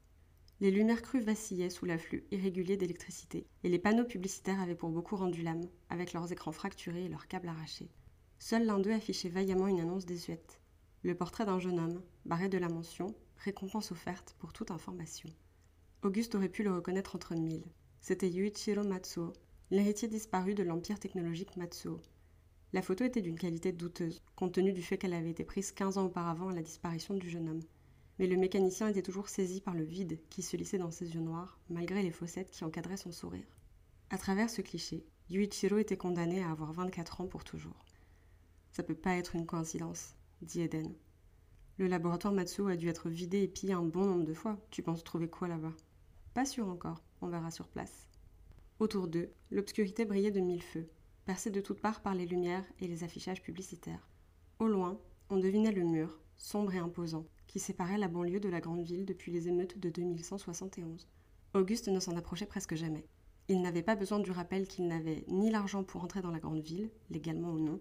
Les 0.61 0.71
lumières 0.71 1.03
crues 1.03 1.21
vacillaient 1.21 1.69
sous 1.69 1.85
l'afflux 1.85 2.25
irrégulier 2.31 2.79
d'électricité, 2.79 3.47
et 3.65 3.69
les 3.69 3.79
panneaux 3.79 4.07
publicitaires 4.07 4.63
avaient 4.63 4.75
pour 4.75 4.89
beaucoup 4.89 5.17
rendu 5.17 5.43
l'âme, 5.43 5.69
avec 5.91 6.15
leurs 6.15 6.33
écrans 6.33 6.53
fracturés 6.53 7.05
et 7.05 7.09
leurs 7.11 7.29
câbles 7.29 7.49
arrachés. 7.49 7.91
Seul 8.39 8.67
l'un 8.67 8.79
d'eux 8.79 8.93
affichait 8.93 9.29
vaillamment 9.29 9.69
une 9.69 9.81
annonce 9.81 10.07
désuète. 10.07 10.61
Le 11.03 11.15
portrait 11.15 11.47
d'un 11.47 11.59
jeune 11.59 11.79
homme, 11.79 12.03
barré 12.25 12.49
de 12.49 12.59
la 12.59 12.69
mention 12.69 13.15
Récompense 13.39 13.93
offerte 13.93 14.35
pour 14.39 14.53
toute 14.53 14.71
information. 14.71 15.29
Auguste 16.03 16.35
aurait 16.35 16.49
pu 16.49 16.63
le 16.63 16.75
reconnaître 16.75 17.15
entre 17.15 17.35
mille. 17.35 17.65
C'était 18.01 18.31
Yuichiro 18.31 18.83
Matsuo, 18.83 19.33
l'héritier 19.71 20.09
disparu 20.09 20.55
de 20.55 20.63
l'empire 20.63 20.99
technologique 20.99 21.57
Matsuo. 21.57 22.01
La 22.73 22.83
photo 22.83 23.05
était 23.05 23.23
d'une 23.23 23.39
qualité 23.39 23.73
douteuse, 23.73 24.21
compte 24.35 24.53
tenu 24.53 24.73
du 24.73 24.83
fait 24.83 24.99
qu'elle 24.99 25.15
avait 25.15 25.31
été 25.31 25.45
prise 25.45 25.73
15 25.73 25.99
ans 25.99 26.07
auparavant 26.07 26.49
à 26.49 26.55
la 26.55 26.63
disparition 26.63 27.15
du 27.15 27.31
jeune 27.31 27.49
homme. 27.49 27.63
Mais 28.19 28.27
le 28.27 28.37
mécanicien 28.37 28.89
était 28.89 29.03
toujours 29.03 29.29
saisi 29.29 29.61
par 29.61 29.75
le 29.75 29.85
vide 29.85 30.19
qui 30.29 30.43
se 30.43 30.57
lissait 30.57 30.79
dans 30.79 30.91
ses 30.91 31.15
yeux 31.15 31.21
noirs, 31.21 31.59
malgré 31.71 32.03
les 32.03 32.11
fossettes 32.11 32.51
qui 32.51 32.65
encadraient 32.65 32.97
son 32.97 33.13
sourire. 33.13 33.57
À 34.11 34.19
travers 34.19 34.51
ce 34.51 34.61
cliché, 34.61 35.07
Yuichiro 35.31 35.79
était 35.79 35.97
condamné 35.97 36.43
à 36.43 36.51
avoir 36.51 36.73
24 36.73 37.21
ans 37.23 37.27
pour 37.27 37.45
toujours. 37.45 37.86
Ça 38.77 38.83
peut 38.83 38.95
pas 38.95 39.17
être 39.17 39.35
une 39.35 39.47
coïncidence, 39.47 40.15
dit 40.43 40.61
Eden. 40.61 40.93
Le 41.79 41.87
laboratoire 41.87 42.35
Matsuo 42.35 42.67
a 42.67 42.77
dû 42.77 42.91
être 42.91 43.09
vidé 43.09 43.43
et 43.43 43.49
pillé 43.49 43.73
un 43.73 43.81
bon 43.81 44.05
nombre 44.05 44.27
de 44.27 44.35
fois. 44.35 44.59
Tu 44.69 44.83
penses 44.83 45.03
trouver 45.03 45.31
quoi 45.31 45.49
là-bas? 45.49 45.73
Pas 46.35 46.45
sûr 46.45 46.69
encore, 46.69 47.03
on 47.23 47.29
verra 47.29 47.51
sur 47.51 47.69
place. 47.69 48.07
Autour 48.79 49.09
d'eux, 49.09 49.33
l'obscurité 49.51 50.05
brillait 50.05 50.31
de 50.31 50.41
mille 50.41 50.63
feux, 50.63 50.91
percée 51.25 51.51
de 51.51 51.63
toutes 51.63 51.81
parts 51.81 52.03
par 52.03 52.15
les 52.15 52.27
lumières 52.27 52.67
et 52.79 52.87
les 52.87 53.03
affichages 53.03 53.41
publicitaires. 53.41 54.11
Au 54.59 54.69
loin, 54.69 55.01
on 55.31 55.39
devinait 55.39 55.73
le 55.73 55.85
mur, 55.85 56.21
sombre 56.37 56.75
et 56.75 56.79
imposant, 56.79 57.25
qui 57.47 57.59
séparait 57.59 57.97
la 57.97 58.09
banlieue 58.09 58.41
de 58.41 58.51
la 58.51 58.61
grande 58.61 58.85
ville 58.85 59.07
depuis 59.07 59.33
les 59.33 59.49
émeutes 59.49 59.79
de 59.79 59.89
2171. 59.89 61.09
Auguste 61.55 61.89
ne 61.89 61.99
s'en 61.99 62.15
approchait 62.19 62.45
presque 62.45 62.75
jamais. 62.75 63.07
Il 63.49 63.63
n'avait 63.63 63.83
pas 63.83 63.97
besoin 63.97 64.19
du 64.19 64.33
rappel 64.33 64.69
qu'il 64.69 64.87
n'avait 64.87 65.25
ni 65.29 65.51
l'argent 65.51 65.83
pour 65.83 66.05
entrer 66.05 66.21
dans 66.21 66.31
la 66.31 66.41
grande 66.41 66.61
ville, 66.61 66.91
légalement 67.09 67.53
ou 67.53 67.59
non, 67.59 67.81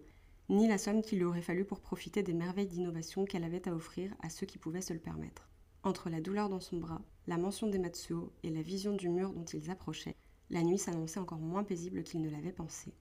ni 0.50 0.68
la 0.68 0.78
somme 0.78 1.02
qu'il 1.02 1.20
lui 1.20 1.26
aurait 1.26 1.42
fallu 1.42 1.66
pour 1.66 1.80
profiter 1.80 2.22
des 2.22 2.34
merveilles 2.34 2.68
d'innovation 2.68 3.26
qu'elle 3.26 3.44
avait 3.44 3.68
à 3.68 3.74
offrir 3.74 4.14
à 4.22 4.30
ceux 4.30 4.46
qui 4.46 4.58
pouvaient 4.58 4.82
se 4.82 4.94
le 4.94 5.00
permettre. 5.00 5.50
Entre 5.84 6.10
la 6.10 6.22
douleur 6.22 6.50
dans 6.50 6.60
son 6.60 6.78
bras, 6.78 7.02
la 7.28 7.38
mention 7.38 7.68
des 7.68 7.80
Matsuo 7.80 8.32
et 8.44 8.50
la 8.50 8.62
vision 8.62 8.94
du 8.94 9.10
mur 9.10 9.34
dont 9.34 9.46
ils 9.46 9.72
approchaient, 9.72 10.16
la 10.50 10.64
nuit 10.64 10.78
s'annonçait 10.78 11.20
encore 11.20 11.40
moins 11.40 11.64
paisible 11.64 12.04
qu'il 12.04 12.22
ne 12.22 12.30
l'avait 12.30 12.52
pensé. 12.52 12.94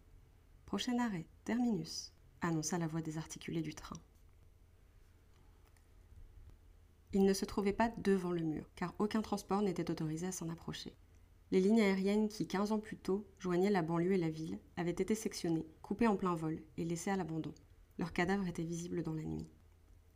Prochain 0.67 0.99
arrêt, 0.99 1.27
terminus, 1.45 2.13
annonça 2.41 2.79
la 2.79 2.87
voix 2.87 3.03
désarticulée 3.03 3.63
du 3.63 3.75
train. 3.75 3.97
Il 7.13 7.25
ne 7.25 7.33
se 7.33 7.45
trouvait 7.45 7.73
pas 7.73 7.93
devant 7.99 8.33
le 8.33 8.43
mur, 8.43 8.69
car 8.75 8.95
aucun 8.99 9.23
transport 9.23 9.63
n'était 9.63 9.91
autorisé 9.91 10.27
à 10.27 10.33
s'en 10.33 10.49
approcher. 10.49 10.95
Les 11.51 11.61
lignes 11.61 11.81
aériennes 11.81 12.29
qui, 12.29 12.47
15 12.47 12.73
ans 12.73 12.79
plus 12.79 12.97
tôt, 12.97 13.27
joignaient 13.39 13.71
la 13.71 13.83
banlieue 13.83 14.13
et 14.13 14.19
la 14.19 14.31
ville, 14.31 14.59
avaient 14.77 14.91
été 14.91 15.15
sectionnées, 15.15 15.67
coupées 15.83 16.07
en 16.07 16.17
plein 16.17 16.35
vol 16.35 16.63
et 16.77 16.85
laissées 16.85 17.11
à 17.11 17.17
l'abandon. 17.17 17.53
Leurs 17.99 18.13
cadavres 18.13 18.49
étaient 18.49 18.63
visibles 18.63 19.03
dans 19.03 19.15
la 19.15 19.23
nuit. 19.23 19.49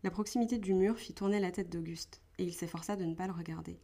La 0.02 0.10
proximité 0.10 0.58
du 0.58 0.74
mur 0.74 0.96
fit 0.96 1.14
tourner 1.14 1.40
la 1.40 1.52
tête 1.52 1.70
d'Auguste, 1.70 2.22
et 2.38 2.44
il 2.44 2.54
s'efforça 2.54 2.96
de 2.96 3.04
ne 3.04 3.14
pas 3.14 3.26
le 3.26 3.32
regarder. 3.32 3.78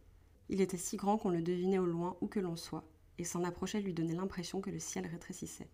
Il 0.49 0.61
était 0.61 0.77
si 0.77 0.97
grand 0.97 1.17
qu'on 1.17 1.29
le 1.29 1.41
devinait 1.41 1.77
au 1.77 1.85
loin 1.85 2.17
où 2.21 2.27
que 2.27 2.39
l'on 2.39 2.55
soit, 2.55 2.87
et 3.17 3.23
s'en 3.23 3.43
approcher 3.43 3.81
lui 3.81 3.93
donnait 3.93 4.15
l'impression 4.15 4.61
que 4.61 4.69
le 4.69 4.79
ciel 4.79 5.05
rétrécissait. 5.07 5.69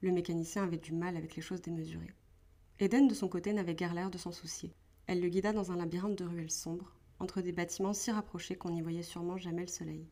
Le 0.00 0.12
mécanicien 0.12 0.62
avait 0.64 0.78
du 0.78 0.92
mal 0.92 1.16
avec 1.16 1.36
les 1.36 1.42
choses 1.42 1.62
démesurées. 1.62 2.14
Eden, 2.78 3.08
de 3.08 3.14
son 3.14 3.28
côté, 3.28 3.52
n'avait 3.52 3.74
guère 3.74 3.94
l'air 3.94 4.10
de 4.10 4.18
s'en 4.18 4.32
soucier. 4.32 4.74
Elle 5.06 5.20
le 5.20 5.28
guida 5.28 5.52
dans 5.52 5.72
un 5.72 5.76
labyrinthe 5.76 6.18
de 6.18 6.24
ruelles 6.24 6.50
sombres, 6.50 6.92
entre 7.18 7.40
des 7.40 7.52
bâtiments 7.52 7.94
si 7.94 8.10
rapprochés 8.10 8.56
qu'on 8.56 8.70
n'y 8.70 8.82
voyait 8.82 9.02
sûrement 9.02 9.38
jamais 9.38 9.62
le 9.62 9.68
soleil. 9.68 10.06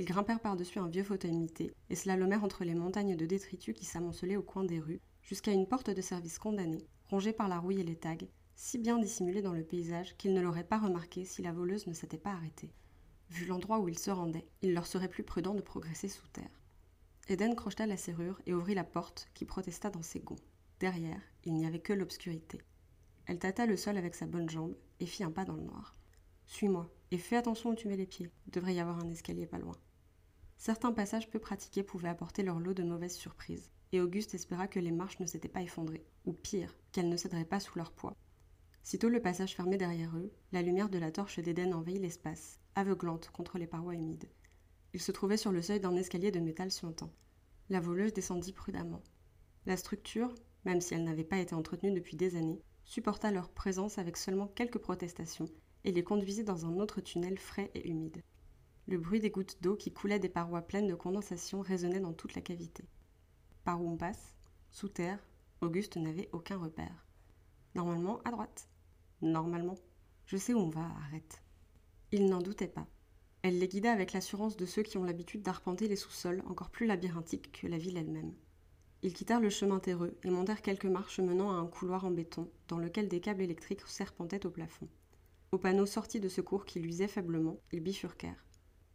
Ils 0.00 0.06
grimpèrent 0.06 0.40
par-dessus 0.40 0.78
un 0.78 0.88
vieux 0.88 1.04
fauteuil 1.04 1.36
mité 1.36 1.74
et 1.90 2.16
lomèrent 2.16 2.42
entre 2.42 2.64
les 2.64 2.74
montagnes 2.74 3.16
de 3.16 3.26
détritus 3.26 3.74
qui 3.74 3.84
s'amoncelaient 3.84 4.38
au 4.38 4.42
coin 4.42 4.64
des 4.64 4.80
rues, 4.80 5.02
jusqu'à 5.20 5.52
une 5.52 5.66
porte 5.66 5.90
de 5.90 6.00
service 6.00 6.38
condamnée, 6.38 6.86
rongés 7.10 7.34
par 7.34 7.48
la 7.48 7.58
rouille 7.58 7.80
et 7.80 7.84
les 7.84 7.96
tags, 7.96 8.16
si 8.54 8.78
bien 8.78 8.98
dissimulés 8.98 9.42
dans 9.42 9.52
le 9.52 9.62
paysage 9.62 10.16
qu'ils 10.16 10.32
ne 10.32 10.40
l'auraient 10.40 10.64
pas 10.64 10.78
remarqué 10.78 11.26
si 11.26 11.42
la 11.42 11.52
voleuse 11.52 11.86
ne 11.86 11.92
s'était 11.92 12.16
pas 12.16 12.30
arrêtée. 12.30 12.72
Vu 13.28 13.44
l'endroit 13.44 13.78
où 13.78 13.90
ils 13.90 13.98
se 13.98 14.10
rendaient, 14.10 14.48
il 14.62 14.72
leur 14.72 14.86
serait 14.86 15.06
plus 15.06 15.22
prudent 15.22 15.52
de 15.52 15.60
progresser 15.60 16.08
sous 16.08 16.26
terre. 16.28 16.62
Eden 17.28 17.54
crocheta 17.54 17.84
la 17.84 17.98
serrure 17.98 18.40
et 18.46 18.54
ouvrit 18.54 18.74
la 18.74 18.84
porte 18.84 19.28
qui 19.34 19.44
protesta 19.44 19.90
dans 19.90 20.00
ses 20.00 20.20
gonds. 20.20 20.40
Derrière, 20.78 21.20
il 21.44 21.52
n'y 21.52 21.66
avait 21.66 21.78
que 21.78 21.92
l'obscurité. 21.92 22.62
Elle 23.26 23.38
tâta 23.38 23.66
le 23.66 23.76
sol 23.76 23.98
avec 23.98 24.14
sa 24.14 24.24
bonne 24.24 24.48
jambe 24.48 24.74
et 24.98 25.04
fit 25.04 25.24
un 25.24 25.30
pas 25.30 25.44
dans 25.44 25.56
le 25.56 25.64
noir. 25.64 25.94
Suis-moi 26.46 26.90
et 27.10 27.18
fais 27.18 27.36
attention 27.36 27.72
où 27.72 27.74
tu 27.74 27.86
mets 27.86 27.98
les 27.98 28.06
pieds. 28.06 28.30
Il 28.46 28.50
devrait 28.50 28.74
y 28.74 28.80
avoir 28.80 28.98
un 28.98 29.10
escalier 29.10 29.44
pas 29.44 29.58
loin. 29.58 29.76
Certains 30.60 30.92
passages 30.92 31.30
peu 31.30 31.38
pratiqués 31.38 31.82
pouvaient 31.82 32.10
apporter 32.10 32.42
leur 32.42 32.60
lot 32.60 32.74
de 32.74 32.82
mauvaises 32.82 33.16
surprises, 33.16 33.70
et 33.92 34.00
Auguste 34.02 34.34
espéra 34.34 34.68
que 34.68 34.78
les 34.78 34.90
marches 34.90 35.18
ne 35.18 35.24
s'étaient 35.24 35.48
pas 35.48 35.62
effondrées, 35.62 36.04
ou 36.26 36.34
pire, 36.34 36.76
qu'elles 36.92 37.08
ne 37.08 37.16
céderaient 37.16 37.46
pas 37.46 37.60
sous 37.60 37.78
leur 37.78 37.92
poids. 37.92 38.14
Sitôt 38.82 39.08
le 39.08 39.22
passage 39.22 39.56
fermé 39.56 39.78
derrière 39.78 40.14
eux, 40.18 40.30
la 40.52 40.60
lumière 40.60 40.90
de 40.90 40.98
la 40.98 41.10
torche 41.10 41.38
d'Éden 41.38 41.72
envahit 41.72 41.98
l'espace, 41.98 42.60
aveuglante 42.74 43.30
contre 43.30 43.56
les 43.56 43.66
parois 43.66 43.94
humides. 43.94 44.28
Ils 44.92 45.00
se 45.00 45.12
trouvaient 45.12 45.38
sur 45.38 45.50
le 45.50 45.62
seuil 45.62 45.80
d'un 45.80 45.96
escalier 45.96 46.30
de 46.30 46.40
métal 46.40 46.70
suintant. 46.70 47.10
La 47.70 47.80
voleuse 47.80 48.12
descendit 48.12 48.52
prudemment. 48.52 49.02
La 49.64 49.78
structure, 49.78 50.34
même 50.66 50.82
si 50.82 50.92
elle 50.92 51.04
n'avait 51.04 51.24
pas 51.24 51.38
été 51.38 51.54
entretenue 51.54 51.94
depuis 51.94 52.18
des 52.18 52.36
années, 52.36 52.60
supporta 52.84 53.30
leur 53.30 53.48
présence 53.48 53.96
avec 53.96 54.18
seulement 54.18 54.48
quelques 54.48 54.76
protestations 54.76 55.48
et 55.84 55.92
les 55.92 56.04
conduisit 56.04 56.44
dans 56.44 56.66
un 56.66 56.80
autre 56.80 57.00
tunnel 57.00 57.38
frais 57.38 57.70
et 57.74 57.88
humide. 57.88 58.20
Le 58.90 58.98
bruit 58.98 59.20
des 59.20 59.30
gouttes 59.30 59.56
d'eau 59.62 59.76
qui 59.76 59.92
coulaient 59.92 60.18
des 60.18 60.28
parois 60.28 60.62
pleines 60.62 60.88
de 60.88 60.96
condensation 60.96 61.60
résonnait 61.60 62.00
dans 62.00 62.12
toute 62.12 62.34
la 62.34 62.42
cavité. 62.42 62.82
Par 63.62 63.80
où 63.80 63.88
on 63.88 63.96
passe 63.96 64.34
Sous 64.72 64.88
terre, 64.88 65.24
Auguste 65.60 65.96
n'avait 65.96 66.28
aucun 66.32 66.56
repère. 66.56 67.06
Normalement, 67.76 68.20
à 68.24 68.32
droite. 68.32 68.68
Normalement. 69.22 69.76
Je 70.26 70.36
sais 70.36 70.54
où 70.54 70.58
on 70.58 70.70
va, 70.70 70.84
arrête. 71.06 71.40
Il 72.10 72.26
n'en 72.26 72.42
doutait 72.42 72.66
pas. 72.66 72.88
Elle 73.42 73.60
les 73.60 73.68
guida 73.68 73.92
avec 73.92 74.12
l'assurance 74.12 74.56
de 74.56 74.66
ceux 74.66 74.82
qui 74.82 74.98
ont 74.98 75.04
l'habitude 75.04 75.42
d'arpenter 75.42 75.86
les 75.86 75.94
sous-sols 75.94 76.42
encore 76.48 76.70
plus 76.70 76.88
labyrinthiques 76.88 77.60
que 77.60 77.68
la 77.68 77.78
ville 77.78 77.96
elle-même. 77.96 78.34
Ils 79.02 79.14
quittèrent 79.14 79.38
le 79.38 79.50
chemin 79.50 79.78
terreux 79.78 80.18
et 80.24 80.30
montèrent 80.30 80.62
quelques 80.62 80.86
marches 80.86 81.20
menant 81.20 81.52
à 81.52 81.60
un 81.60 81.66
couloir 81.68 82.06
en 82.06 82.10
béton 82.10 82.50
dans 82.66 82.78
lequel 82.78 83.06
des 83.06 83.20
câbles 83.20 83.42
électriques 83.42 83.86
serpentaient 83.86 84.46
au 84.46 84.50
plafond. 84.50 84.88
Au 85.52 85.58
panneau 85.58 85.86
sorti 85.86 86.18
de 86.18 86.28
secours 86.28 86.64
qui 86.64 86.80
luisait 86.80 87.06
faiblement, 87.06 87.60
ils 87.70 87.80
bifurquèrent. 87.80 88.44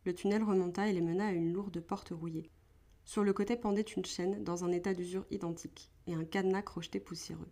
Le 0.06 0.14
tunnel 0.14 0.44
remonta 0.44 0.88
et 0.88 0.94
les 0.94 1.02
mena 1.02 1.28
à 1.28 1.32
une 1.32 1.52
lourde 1.52 1.80
porte 1.82 2.10
rouillée. 2.10 2.52
Sur 3.06 3.24
le 3.24 3.34
côté 3.34 3.56
pendait 3.56 3.82
une 3.82 4.06
chaîne 4.06 4.44
dans 4.44 4.64
un 4.64 4.72
état 4.72 4.94
d'usure 4.94 5.26
identique 5.32 5.92
et 6.06 6.14
un 6.14 6.24
cadenas 6.24 6.62
crocheté 6.62 7.00
poussiéreux. 7.00 7.52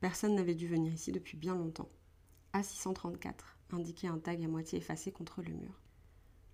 Personne 0.00 0.34
n'avait 0.34 0.54
dû 0.54 0.68
venir 0.68 0.92
ici 0.92 1.12
depuis 1.12 1.38
bien 1.38 1.54
longtemps. 1.54 1.90
A634 2.52 3.56
indiquait 3.72 4.08
un 4.08 4.18
tag 4.18 4.44
à 4.44 4.48
moitié 4.48 4.78
effacé 4.78 5.12
contre 5.12 5.42
le 5.42 5.52
mur. 5.52 5.80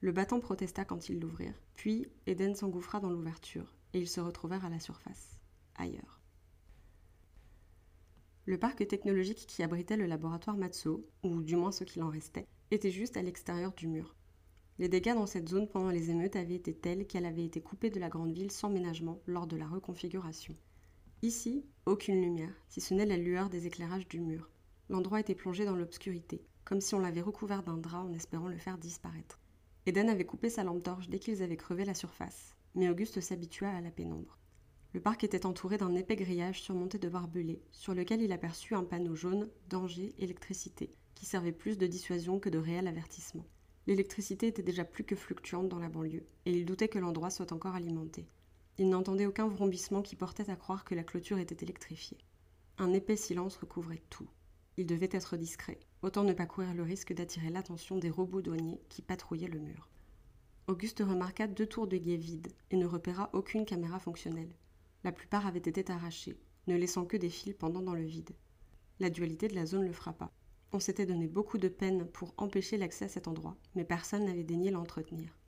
Le 0.01 0.13
battant 0.13 0.39
protesta 0.39 0.85
quand 0.85 1.09
ils 1.09 1.19
l'ouvrirent, 1.19 1.61
puis 1.75 2.07
Eden 2.27 2.55
s'engouffra 2.55 3.01
dans 3.01 3.11
l'ouverture 3.11 3.75
et 3.93 3.99
ils 3.99 4.09
se 4.09 4.21
retrouvèrent 4.21 4.65
à 4.65 4.71
la 4.71 4.81
surface, 4.81 5.41
ailleurs. 5.75 6.21
Le 8.47 8.59
parc 8.59 8.87
technologique 8.87 9.47
qui 9.47 9.63
abritait 9.63 9.97
le 9.97 10.07
laboratoire 10.07 10.57
Matsuo, 10.57 11.09
ou 11.23 11.43
du 11.43 11.57
moins 11.57 11.73
ce 11.73 11.85
qu'il 11.85 12.03
en 12.03 12.11
restait, 12.11 12.47
était 12.71 12.91
juste 12.91 13.17
à 13.17 13.23
l'extérieur 13.23 13.73
du 13.73 13.89
mur. 13.89 14.15
Les 14.81 14.89
dégâts 14.89 15.15
dans 15.15 15.27
cette 15.27 15.49
zone 15.49 15.69
pendant 15.69 15.91
les 15.91 16.11
émeutes 16.11 16.35
avaient 16.35 16.57
été 16.57 16.75
tels 16.75 17.07
qu'elle 17.07 17.27
avait 17.27 17.45
été 17.45 17.61
coupée 17.61 17.91
de 17.91 18.01
la 18.01 18.09
grande 18.09 18.33
ville 18.33 18.51
sans 18.51 18.71
ménagement 18.71 19.21
lors 19.27 19.47
de 19.47 19.57
la 19.57 19.69
reconfiguration. 19.69 20.57
Ici, 21.23 21.65
aucune 21.87 22.21
lumière, 22.21 22.53
si 22.69 22.81
ce 22.81 22.93
n'est 22.93 23.07
la 23.07 23.17
lueur 23.17 23.51
des 23.51 23.69
éclairages 23.69 24.09
du 24.09 24.21
mur. 24.21 24.51
L'endroit 24.89 25.21
était 25.21 25.37
plongé 25.37 25.65
dans 25.65 25.77
l'obscurité, 25.77 26.45
comme 26.65 26.81
si 26.81 26.97
on 26.97 26.99
l'avait 26.99 27.21
recouvert 27.21 27.63
d'un 27.63 27.79
drap 27.79 28.03
en 28.03 28.13
espérant 28.13 28.49
le 28.49 28.59
faire 28.59 28.77
disparaître. 28.77 29.39
Eden 29.87 30.09
avait 30.09 30.27
coupé 30.27 30.51
sa 30.51 30.65
lampe 30.65 30.83
torche 30.83 31.09
dès 31.09 31.21
qu'ils 31.21 31.43
avaient 31.43 31.57
crevé 31.57 31.85
la 31.85 31.95
surface, 31.95 32.57
mais 32.75 32.91
Auguste 32.91 33.21
s'habitua 33.21 33.69
à 33.69 33.81
la 33.81 33.93
pénombre. 33.93 34.39
Le 34.93 35.01
parc 35.01 35.23
était 35.23 35.47
entouré 35.47 35.79
d'un 35.79 35.95
épais 35.95 36.17
grillage 36.17 36.63
surmonté 36.63 36.99
de 36.99 37.09
barbelés, 37.09 37.63
sur 37.71 37.95
lequel 37.95 38.23
il 38.23 38.33
aperçut 38.33 38.75
un 38.75 38.85
panneau 38.85 39.15
jaune 39.15 39.49
Danger, 39.69 40.15
électricité, 40.19 40.95
qui 41.15 41.27
servait 41.27 41.53
plus 41.53 41.79
de 41.79 41.87
dissuasion 41.87 42.41
que 42.41 42.49
de 42.49 42.59
réel 42.59 42.89
avertissement. 42.89 43.47
L'électricité 43.87 44.47
était 44.47 44.63
déjà 44.63 44.85
plus 44.85 45.05
que 45.05 45.17
fluctuante 45.17 45.69
dans 45.69 45.79
la 45.79 45.89
banlieue, 45.89 46.27
et 46.47 46.53
il 46.53 46.65
doutait 46.65 46.89
que 46.89 46.99
l'endroit 46.99 47.31
soit 47.31 47.53
encore 47.53 47.75
alimenté. 47.75 48.27
Il 48.79 48.89
n'entendait 48.89 49.27
aucun 49.27 49.47
vrombissement 49.47 50.03
qui 50.03 50.17
portait 50.17 50.51
à 50.51 50.57
croire 50.57 50.85
que 50.85 50.95
la 50.95 51.05
clôture 51.05 51.39
était 51.39 51.65
électrifiée. 51.65 52.19
Un 52.79 52.93
épais 52.93 53.17
silence 53.17 53.57
recouvrait 53.57 54.03
tout. 54.11 54.29
Il 54.77 54.87
devait 54.87 55.11
être 55.13 55.37
discret, 55.37 55.79
autant 56.03 56.25
ne 56.25 56.33
pas 56.33 56.47
courir 56.47 56.75
le 56.75 56.83
risque 56.83 57.13
d'attirer 57.13 57.51
l'attention 57.51 57.99
des 57.99 58.11
robots 58.11 58.43
douaniers 58.43 58.81
qui 58.89 59.03
patrouillaient 59.03 59.49
le 59.49 59.61
mur. 59.61 59.89
Auguste 60.67 61.01
remarqua 61.01 61.47
deux 61.47 61.67
tours 61.67 61.87
de 61.87 61.99
guet 61.99 62.17
vides 62.17 62.53
et 62.71 62.77
ne 62.77 62.87
repéra 62.87 63.31
aucune 63.35 63.67
caméra 63.67 64.01
fonctionnelle. 64.01 64.57
La 65.05 65.13
plupart 65.13 65.47
avaient 65.47 65.59
été 65.59 65.89
arrachées, 65.93 66.39
ne 66.67 66.77
laissant 66.77 67.05
que 67.05 67.19
des 67.19 67.29
fils 67.29 67.55
pendant 67.55 67.83
dans 67.83 67.95
le 67.95 68.03
vide. 68.03 68.35
La 68.99 69.11
dualité 69.11 69.47
de 69.47 69.55
la 69.55 69.67
zone 69.67 69.87
le 69.87 69.93
frappa. 69.93 70.33
On 70.75 70.81
s'était 70.81 71.07
donné 71.07 71.29
beaucoup 71.29 71.57
de 71.57 71.69
peine 71.69 72.05
pour 72.05 72.35
empêcher 72.37 72.77
l'accès 72.77 73.05
à 73.05 73.09
cet 73.09 73.29
endroit, 73.29 73.57
mais 73.77 73.85
personne 73.85 74.25
n'avait 74.25 74.43
daigné 74.43 74.73
l'entretenir. 74.73 75.39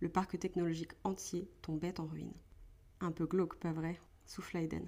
Le 0.00 0.08
parc 0.08 0.36
technologique 0.40 0.90
entier 1.04 1.48
tombait 1.62 2.00
en 2.00 2.06
ruine. 2.06 2.34
Un 2.98 3.12
peu 3.12 3.24
glauque, 3.24 3.60
pas 3.60 3.72
vrai 3.72 4.00
souffla 4.26 4.60
Eden. 4.60 4.84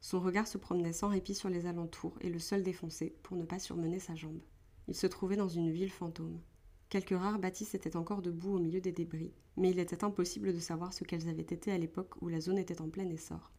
Son 0.00 0.18
regard 0.18 0.48
se 0.48 0.58
promenait 0.58 0.92
sans 0.92 1.10
répit 1.10 1.36
sur 1.36 1.48
les 1.48 1.66
alentours 1.66 2.18
et 2.22 2.28
le 2.28 2.40
sol 2.40 2.64
défoncé 2.64 3.14
pour 3.22 3.36
ne 3.36 3.44
pas 3.44 3.60
surmener 3.60 4.00
sa 4.00 4.16
jambe. 4.16 4.42
Il 4.88 4.96
se 4.96 5.06
trouvait 5.06 5.36
dans 5.36 5.48
une 5.48 5.70
ville 5.70 5.92
fantôme. 5.92 6.40
Quelques 6.88 7.16
rares 7.16 7.38
bâtisses 7.38 7.76
étaient 7.76 7.94
encore 7.94 8.22
debout 8.22 8.56
au 8.56 8.58
milieu 8.58 8.80
des 8.80 8.90
débris, 8.90 9.32
mais 9.56 9.70
il 9.70 9.78
était 9.78 10.02
impossible 10.02 10.52
de 10.52 10.58
savoir 10.58 10.92
ce 10.92 11.04
qu'elles 11.04 11.28
avaient 11.28 11.42
été 11.42 11.70
à 11.70 11.78
l'époque 11.78 12.20
où 12.20 12.26
la 12.26 12.40
zone 12.40 12.58
était 12.58 12.80
en 12.80 12.90
plein 12.90 13.08
essor. 13.08 13.52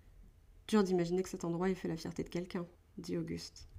Dur 0.67 0.83
d'imaginer 0.83 1.23
que 1.23 1.29
cet 1.29 1.45
endroit 1.45 1.69
ait 1.69 1.75
fait 1.75 1.87
la 1.87 1.95
fierté 1.95 2.25
de 2.25 2.29
quelqu'un, 2.29 2.67
dit 2.97 3.17
Auguste. 3.17 3.70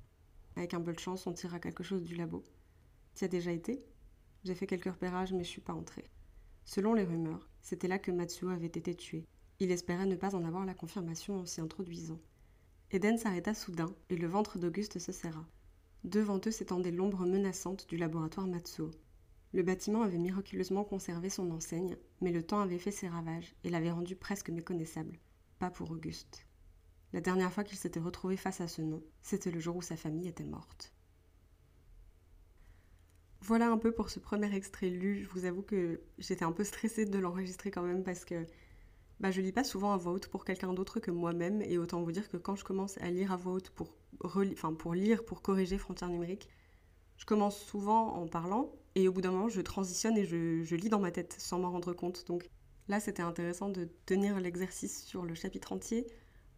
Avec 0.57 0.75
un 0.75 0.81
peu 0.81 0.93
de 0.93 0.99
chance, 0.99 1.27
on 1.27 1.33
tirera 1.33 1.59
quelque 1.59 1.83
chose 1.83 2.03
du 2.03 2.15
labo. 2.15 2.43
Tu 3.15 3.25
as 3.25 3.29
déjà 3.29 3.53
été? 3.53 3.85
J'ai 4.45 4.55
fait 4.55 4.67
quelques 4.67 4.93
repérages, 4.93 5.33
mais 5.33 5.45
je 5.45 5.49
suis 5.49 5.61
pas 5.61 5.75
entrée. 5.75 6.11
Selon 6.65 6.95
les 6.95 7.05
rumeurs, 7.05 7.49
c'était 7.61 7.89
là 7.89 7.99
que 7.99 8.11
Matsuo 8.11 8.49
avait 8.49 8.67
été 8.67 8.95
tué. 8.95 9.27
Il 9.61 9.71
espérait 9.71 10.07
ne 10.07 10.17
pas 10.17 10.35
en 10.35 10.45
avoir 10.45 10.65
la 10.65 10.75
confirmation 10.75 11.41
en 11.41 11.47
s'y 11.47 11.61
introduisant. 11.61 12.21
Eden 12.91 13.19
s'arrêta 13.19 13.55
soudain 13.55 13.95
et 14.11 14.17
le 14.17 14.27
ventre 14.27 14.59
d'Auguste 14.59 14.99
se 14.99 15.13
serra. 15.13 15.47
Devant 16.05 16.41
eux 16.47 16.51
s'étendait 16.51 16.91
l'ombre 16.91 17.25
menaçante 17.25 17.89
du 17.89 17.97
laboratoire 17.97 18.47
Matsuo. 18.47 18.91
Le 19.53 19.63
bâtiment 19.63 20.03
avait 20.03 20.19
miraculeusement 20.19 20.85
conservé 20.85 21.31
son 21.31 21.51
enseigne, 21.51 21.97
mais 22.21 22.33
le 22.33 22.43
temps 22.43 22.61
avait 22.61 22.79
fait 22.79 22.91
ses 22.91 23.09
ravages 23.09 23.55
et 23.65 23.71
l'avait 23.71 23.91
rendu 23.91 24.17
presque 24.17 24.51
méconnaissable. 24.51 25.19
Pas 25.59 25.71
pour 25.71 25.91
Auguste. 25.91 26.47
La 27.13 27.21
dernière 27.21 27.53
fois 27.53 27.65
qu'il 27.65 27.79
s'était 27.79 28.01
retrouvé 28.01 28.37
face 28.37 28.61
à 28.61 28.69
ce 28.69 28.81
nom, 28.83 29.03
c'était 29.21 29.51
le 29.51 29.61
jour 29.61 29.77
où 29.77 29.83
sa 29.83 29.97
famille 29.97 30.29
était 30.29 30.45
morte. 30.45 30.93
Voilà 33.43 33.71
un 33.71 33.77
peu 33.77 33.93
pour 33.93 34.09
ce 34.09 34.21
premier 34.21 34.55
extrait 34.55 34.89
lu. 34.89 35.25
Je 35.25 35.29
vous 35.29 35.45
avoue 35.45 35.63
que 35.63 36.01
j'étais 36.19 36.45
un 36.45 36.53
peu 36.53 36.65
stressée 36.65 37.05
de 37.05 37.19
l'enregistrer 37.19 37.71
quand 37.71 37.83
même 37.83 38.05
parce 38.05 38.25
que 38.25 38.47
bah, 39.21 39.31
je 39.31 39.41
lis 39.41 39.53
pas 39.53 39.65
souvent 39.65 39.93
à 39.93 39.97
voix 39.97 40.13
haute 40.13 40.29
pour 40.29 40.45
quelqu'un 40.45 40.73
d'autre 40.73 41.01
que 41.01 41.11
moi-même 41.11 41.61
et 41.63 41.77
autant 41.77 42.03
vous 42.03 42.13
dire 42.13 42.29
que 42.29 42.37
quand 42.37 42.57
je 42.57 42.65
commence 42.65 42.99
à 42.99 43.11
lire 43.11 43.33
à 43.33 43.37
voix 43.37 43.53
haute 43.53 43.71
pour, 43.71 43.95
lire, 44.95 45.25
pour 45.25 45.43
corriger 45.43 45.77
Frontières 45.77 46.11
numériques, 46.11 46.49
je 47.17 47.25
commence 47.25 47.61
souvent 47.61 48.15
en 48.15 48.27
parlant 48.27 48.73
et 48.95 49.09
au 49.09 49.13
bout 49.13 49.21
d'un 49.21 49.31
moment, 49.31 49.49
je 49.49 49.61
transitionne 49.61 50.17
et 50.17 50.25
je, 50.25 50.75
lis 50.75 50.89
dans 50.89 51.01
ma 51.01 51.11
tête 51.11 51.35
sans 51.39 51.59
m'en 51.59 51.71
rendre 51.71 51.93
compte. 51.93 52.27
Donc 52.27 52.49
là, 52.89 53.01
c'était 53.01 53.23
intéressant 53.23 53.69
de 53.69 53.89
tenir 54.07 54.41
l'exercice 54.41 55.05
sur 55.05 55.25
le 55.25 55.35
chapitre 55.35 55.73
entier 55.73 56.07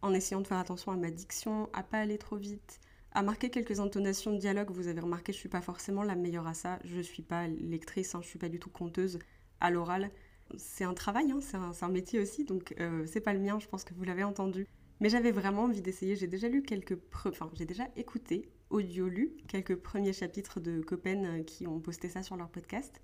en 0.05 0.13
essayant 0.13 0.41
de 0.41 0.47
faire 0.47 0.57
attention 0.57 0.91
à 0.91 0.95
ma 0.95 1.09
diction, 1.09 1.69
à 1.73 1.83
pas 1.83 1.99
aller 1.99 2.17
trop 2.17 2.35
vite, 2.35 2.79
à 3.11 3.23
marquer 3.23 3.49
quelques 3.49 3.79
intonations 3.79 4.31
de 4.31 4.37
dialogue. 4.37 4.69
Vous 4.71 4.87
avez 4.87 4.99
remarqué, 4.99 5.33
je 5.33 5.37
suis 5.37 5.49
pas 5.49 5.61
forcément 5.61 6.03
la 6.03 6.15
meilleure 6.15 6.47
à 6.47 6.53
ça. 6.53 6.79
Je 6.83 7.01
suis 7.01 7.23
pas 7.23 7.47
lectrice, 7.47 8.13
hein, 8.15 8.19
je 8.21 8.27
suis 8.27 8.39
pas 8.39 8.49
du 8.49 8.59
tout 8.59 8.69
conteuse 8.69 9.19
à 9.59 9.71
l'oral. 9.71 10.11
C'est 10.57 10.83
un 10.83 10.93
travail, 10.93 11.31
hein, 11.31 11.39
c'est 11.41 11.57
un, 11.57 11.89
métier 11.89 12.19
aussi, 12.19 12.43
donc 12.43 12.75
euh, 12.79 13.05
c'est 13.07 13.21
pas 13.21 13.33
le 13.33 13.39
mien. 13.39 13.59
Je 13.59 13.67
pense 13.67 13.83
que 13.83 13.93
vous 13.93 14.03
l'avez 14.03 14.23
entendu. 14.23 14.67
Mais 14.99 15.09
j'avais 15.09 15.31
vraiment 15.31 15.63
envie 15.63 15.81
d'essayer. 15.81 16.15
J'ai 16.15 16.27
déjà 16.27 16.47
lu 16.47 16.61
quelques, 16.61 16.97
enfin 17.25 17.49
j'ai 17.53 17.65
déjà 17.65 17.87
écouté 17.95 18.49
audio 18.69 19.07
lu 19.07 19.35
quelques 19.47 19.75
premiers 19.75 20.13
chapitres 20.13 20.59
de 20.59 20.81
Copen 20.81 21.25
euh, 21.25 21.43
qui 21.43 21.67
ont 21.67 21.79
posté 21.79 22.09
ça 22.09 22.23
sur 22.23 22.37
leur 22.37 22.49
podcast. 22.49 23.01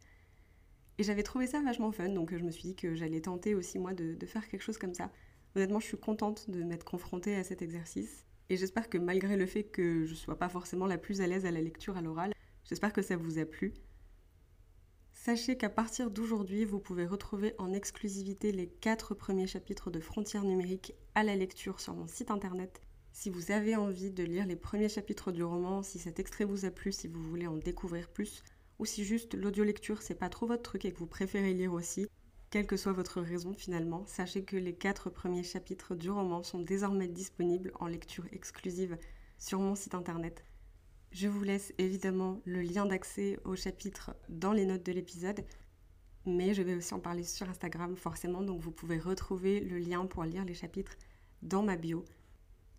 Et 0.98 1.04
j'avais 1.04 1.24
trouvé 1.24 1.48
ça 1.48 1.62
vachement 1.62 1.92
fun, 1.92 2.10
donc 2.10 2.32
euh, 2.32 2.38
je 2.38 2.44
me 2.44 2.52
suis 2.52 2.64
dit 2.64 2.76
que 2.76 2.96
j'allais 2.96 3.22
tenter 3.22 3.56
aussi 3.56 3.80
moi 3.80 3.94
de, 3.94 4.16
faire 4.26 4.48
quelque 4.48 4.62
chose 4.62 4.78
comme 4.78 4.94
ça. 4.94 5.10
Honnêtement, 5.56 5.80
je 5.80 5.88
suis 5.88 5.98
contente 5.98 6.50
de 6.50 6.64
m'être 6.64 6.86
confrontée 6.86 7.36
à 7.36 7.44
cet 7.44 7.62
exercice. 7.62 8.26
Et 8.50 8.58
j'espère 8.58 8.90
que 8.90 8.98
malgré 8.98 9.38
le 9.38 9.46
fait 9.46 9.64
que 9.64 10.06
je 10.06 10.16
sois 10.16 10.38
pas 10.38 10.50
forcément 10.50 10.86
la 10.86 10.98
plus 10.98 11.22
à 11.22 11.28
l'aise 11.28 11.46
à 11.46 11.52
la 11.52 11.62
lecture 11.62 11.98
à 11.98 12.02
l'oral, 12.02 12.34
j'espère 12.64 12.94
que 12.94 13.02
ça 13.02 13.18
vous 13.18 13.38
a 13.38 13.46
plu. 13.46 13.74
Sachez 15.14 15.56
qu'à 15.56 15.70
partir 15.70 16.10
d'aujourd'hui, 16.10 16.66
vous 16.66 16.80
pouvez 16.80 17.06
retrouver 17.06 17.54
en 17.60 17.74
exclusivité 17.74 18.52
les 18.52 18.68
quatre 18.68 19.14
premiers 19.14 19.46
chapitres 19.46 19.92
de 19.92 20.00
Frontières 20.00 20.44
numériques 20.44 20.96
à 21.16 21.24
la 21.24 21.36
lecture 21.36 21.80
sur 21.80 21.94
mon 21.94 22.08
site 22.08 22.32
internet 22.32 22.82
Si 23.12 23.30
vous 23.30 23.52
avez 23.52 23.76
envie 23.76 24.10
de 24.10 24.24
lire 24.24 24.48
les 24.48 24.56
premiers 24.56 24.90
chapitres 24.90 25.32
du 25.32 25.44
roman, 25.44 25.84
si 25.84 26.00
cet 26.00 26.20
extrait 26.20 26.46
vous 26.46 26.66
a 26.66 26.72
plu, 26.72 26.92
si 26.92 27.08
vous 27.08 27.22
voulez 27.22 27.46
en 27.46 27.58
découvrir 27.58 28.10
plus, 28.10 28.44
ou 28.80 28.86
si 28.86 29.06
juste 29.06 29.36
l'audio-lecture 29.36 30.02
c'est 30.02 30.16
pas 30.16 30.30
trop 30.30 30.48
votre 30.48 30.64
truc 30.64 30.86
et 30.86 30.92
que 30.92 30.98
vous 30.98 31.08
préférez 31.08 31.54
lire 31.54 31.74
aussi, 31.74 32.08
quelle 32.52 32.68
que 32.68 32.76
soit 32.76 32.92
votre 32.92 33.22
raison 33.22 33.54
finalement, 33.54 34.06
sachez 34.06 34.44
que 34.44 34.58
les 34.58 34.76
quatre 34.76 35.10
premiers 35.10 35.42
chapitres 35.42 35.96
du 35.96 36.12
roman 36.12 36.44
sont 36.44 36.60
désormais 36.60 37.08
disponibles 37.08 37.72
en 37.80 37.88
lecture 37.88 38.26
exclusive 38.34 38.98
sur 39.38 39.62
mon 39.62 39.74
site 39.74 39.96
internet. 39.96 40.44
Je 41.12 41.30
vous 41.30 41.44
laisse 41.44 41.74
évidemment 41.78 42.42
le 42.44 42.62
lien 42.62 42.86
d'accès 42.86 43.40
au 43.46 43.56
chapitre 43.56 44.14
dans 44.28 44.52
les 44.52 44.66
notes 44.66 44.86
de 44.86 44.92
l'épisode, 44.92 45.46
mais 46.26 46.54
je 46.54 46.62
vais 46.62 46.76
aussi 46.76 46.94
en 46.94 47.00
parler 47.00 47.24
sur 47.24 47.50
Instagram 47.50 47.96
forcément, 47.96 48.42
donc 48.42 48.60
vous 48.60 48.72
pouvez 48.72 49.00
retrouver 49.00 49.62
le 49.62 49.78
lien 49.78 50.06
pour 50.06 50.26
lire 50.26 50.44
les 50.44 50.54
chapitres 50.54 50.98
dans 51.42 51.64
ma 51.64 51.78
bio. 51.78 52.04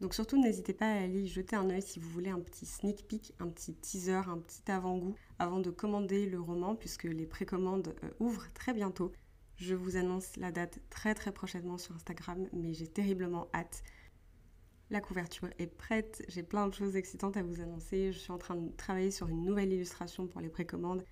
Donc 0.02 0.12
surtout 0.12 0.38
n'hésitez 0.38 0.75
pas 0.75 0.91
à 0.91 1.02
aller 1.02 1.26
jeter 1.26 1.57
un 1.57 1.71
œil 1.71 1.81
si 1.81 1.99
vous 1.99 2.11
voulez 2.11 2.31
un 2.31 2.41
petit 2.41 2.67
sneak 2.67 3.09
peek, 3.09 3.33
un 3.38 3.49
petit 3.49 3.75
teaser, 3.75 4.29
un 4.29 4.38
petit 4.38 4.71
avant-goût 4.71 5.14
avant 5.38 5.61
de 5.61 5.71
commander 5.71 6.26
le 6.26 6.41
roman 6.41 6.75
puisque 6.75 7.05
les 7.05 7.26
précommandes 7.26 7.95
euh, 8.05 8.11
ouvrent 8.21 8.52
très 8.52 8.75
bientôt. 8.75 9.12
Je 9.62 9.76
vous 9.76 9.97
annonce 9.97 10.37
la 10.38 10.50
date 10.50 10.81
très 10.90 11.14
très 11.14 11.31
prochainement 11.31 11.78
sur 11.78 11.95
Instagram, 11.95 12.49
mais 12.52 12.75
j'ai 12.75 12.88
terriblement 12.88 13.47
hâte. 13.54 13.85
La 14.90 15.00
couverture 15.00 15.50
est 15.61 15.69
prête, 15.69 16.25
j'ai 16.26 16.42
plein 16.42 16.66
de 16.66 16.75
choses 16.75 16.97
excitantes 16.97 17.37
à 17.37 17.45
vous 17.45 17.61
annoncer. 17.61 18.11
Je 18.11 18.19
suis 18.19 18.33
en 18.33 18.38
train 18.38 18.57
de 18.57 18.73
travailler 18.73 19.12
sur 19.12 19.28
une 19.28 19.45
nouvelle 19.45 19.73
illustration 19.73 20.26
pour 20.26 20.40
les 20.40 20.49
précommandes. 20.49 21.04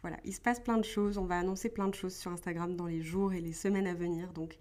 Voilà, 0.00 0.16
il 0.24 0.34
se 0.34 0.40
passe 0.40 0.58
plein 0.58 0.76
de 0.76 0.84
choses, 0.84 1.18
on 1.18 1.26
va 1.26 1.38
annoncer 1.38 1.68
plein 1.68 1.86
de 1.86 1.94
choses 1.94 2.16
sur 2.16 2.32
Instagram 2.32 2.74
dans 2.74 2.86
les 2.86 3.00
jours 3.00 3.32
et 3.32 3.40
les 3.40 3.52
semaines 3.52 3.86
à 3.86 3.94
venir. 3.94 4.32
Donc 4.32 4.58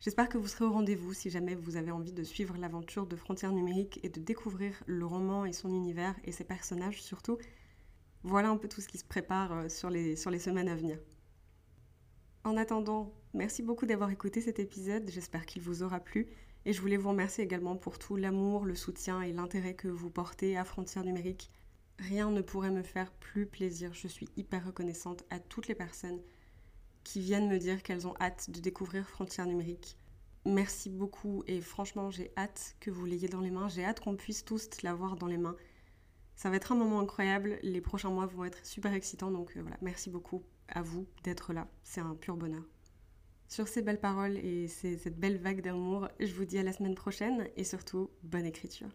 j'espère 0.00 0.28
que 0.28 0.36
vous 0.36 0.48
serez 0.48 0.64
au 0.64 0.72
rendez-vous 0.72 1.14
si 1.14 1.30
jamais 1.30 1.54
vous 1.54 1.76
avez 1.76 1.92
envie 1.92 2.12
de 2.12 2.24
suivre 2.24 2.56
l'aventure 2.56 3.06
de 3.06 3.14
Frontières 3.14 3.52
numériques 3.52 4.00
et 4.02 4.08
de 4.08 4.18
découvrir 4.18 4.82
le 4.86 5.06
roman 5.06 5.44
et 5.44 5.52
son 5.52 5.68
univers 5.68 6.16
et 6.24 6.32
ses 6.32 6.42
personnages 6.42 7.00
surtout. 7.04 7.38
Voilà 8.24 8.48
un 8.48 8.56
peu 8.56 8.66
tout 8.66 8.80
ce 8.80 8.88
qui 8.88 8.98
se 8.98 9.04
prépare 9.04 9.52
euh, 9.52 9.68
sur 9.68 9.90
les, 9.90 10.16
sur 10.16 10.32
les 10.32 10.40
semaines 10.40 10.68
à 10.68 10.74
venir. 10.74 10.98
En 12.48 12.56
attendant, 12.56 13.12
merci 13.34 13.62
beaucoup 13.62 13.84
d'avoir 13.84 14.08
écouté 14.08 14.40
cet 14.40 14.58
épisode, 14.58 15.10
j'espère 15.10 15.44
qu'il 15.44 15.60
vous 15.60 15.82
aura 15.82 16.00
plu. 16.00 16.28
Et 16.64 16.72
je 16.72 16.80
voulais 16.80 16.96
vous 16.96 17.10
remercier 17.10 17.44
également 17.44 17.76
pour 17.76 17.98
tout 17.98 18.16
l'amour, 18.16 18.64
le 18.64 18.74
soutien 18.74 19.20
et 19.20 19.34
l'intérêt 19.34 19.74
que 19.74 19.86
vous 19.86 20.08
portez 20.08 20.56
à 20.56 20.64
Frontières 20.64 21.04
numériques. 21.04 21.50
Rien 21.98 22.30
ne 22.30 22.40
pourrait 22.40 22.70
me 22.70 22.82
faire 22.82 23.12
plus 23.12 23.44
plaisir. 23.44 23.92
Je 23.92 24.08
suis 24.08 24.30
hyper 24.38 24.64
reconnaissante 24.64 25.24
à 25.28 25.40
toutes 25.40 25.68
les 25.68 25.74
personnes 25.74 26.22
qui 27.04 27.20
viennent 27.20 27.50
me 27.50 27.58
dire 27.58 27.82
qu'elles 27.82 28.06
ont 28.06 28.14
hâte 28.18 28.48
de 28.48 28.60
découvrir 28.60 29.06
Frontières 29.06 29.44
numériques. 29.46 29.98
Merci 30.46 30.88
beaucoup 30.88 31.44
et 31.46 31.60
franchement 31.60 32.10
j'ai 32.10 32.32
hâte 32.38 32.76
que 32.80 32.90
vous 32.90 33.04
l'ayez 33.04 33.28
dans 33.28 33.42
les 33.42 33.50
mains. 33.50 33.68
J'ai 33.68 33.84
hâte 33.84 34.00
qu'on 34.00 34.16
puisse 34.16 34.42
tous 34.42 34.80
l'avoir 34.82 35.16
dans 35.16 35.26
les 35.26 35.36
mains. 35.36 35.56
Ça 36.34 36.48
va 36.48 36.56
être 36.56 36.72
un 36.72 36.76
moment 36.76 37.00
incroyable. 37.00 37.58
Les 37.62 37.82
prochains 37.82 38.08
mois 38.08 38.24
vont 38.24 38.46
être 38.46 38.64
super 38.64 38.94
excitants. 38.94 39.30
Donc 39.30 39.54
euh, 39.54 39.60
voilà, 39.60 39.76
merci 39.82 40.08
beaucoup 40.08 40.42
à 40.68 40.82
vous 40.82 41.06
d'être 41.24 41.52
là. 41.52 41.68
C'est 41.82 42.00
un 42.00 42.14
pur 42.14 42.36
bonheur. 42.36 42.64
Sur 43.48 43.66
ces 43.66 43.82
belles 43.82 44.00
paroles 44.00 44.36
et 44.36 44.68
cette 44.68 45.18
belle 45.18 45.38
vague 45.38 45.62
d'amour, 45.62 46.08
je 46.20 46.34
vous 46.34 46.44
dis 46.44 46.58
à 46.58 46.62
la 46.62 46.72
semaine 46.72 46.94
prochaine 46.94 47.48
et 47.56 47.64
surtout, 47.64 48.10
bonne 48.22 48.44
écriture. 48.44 48.90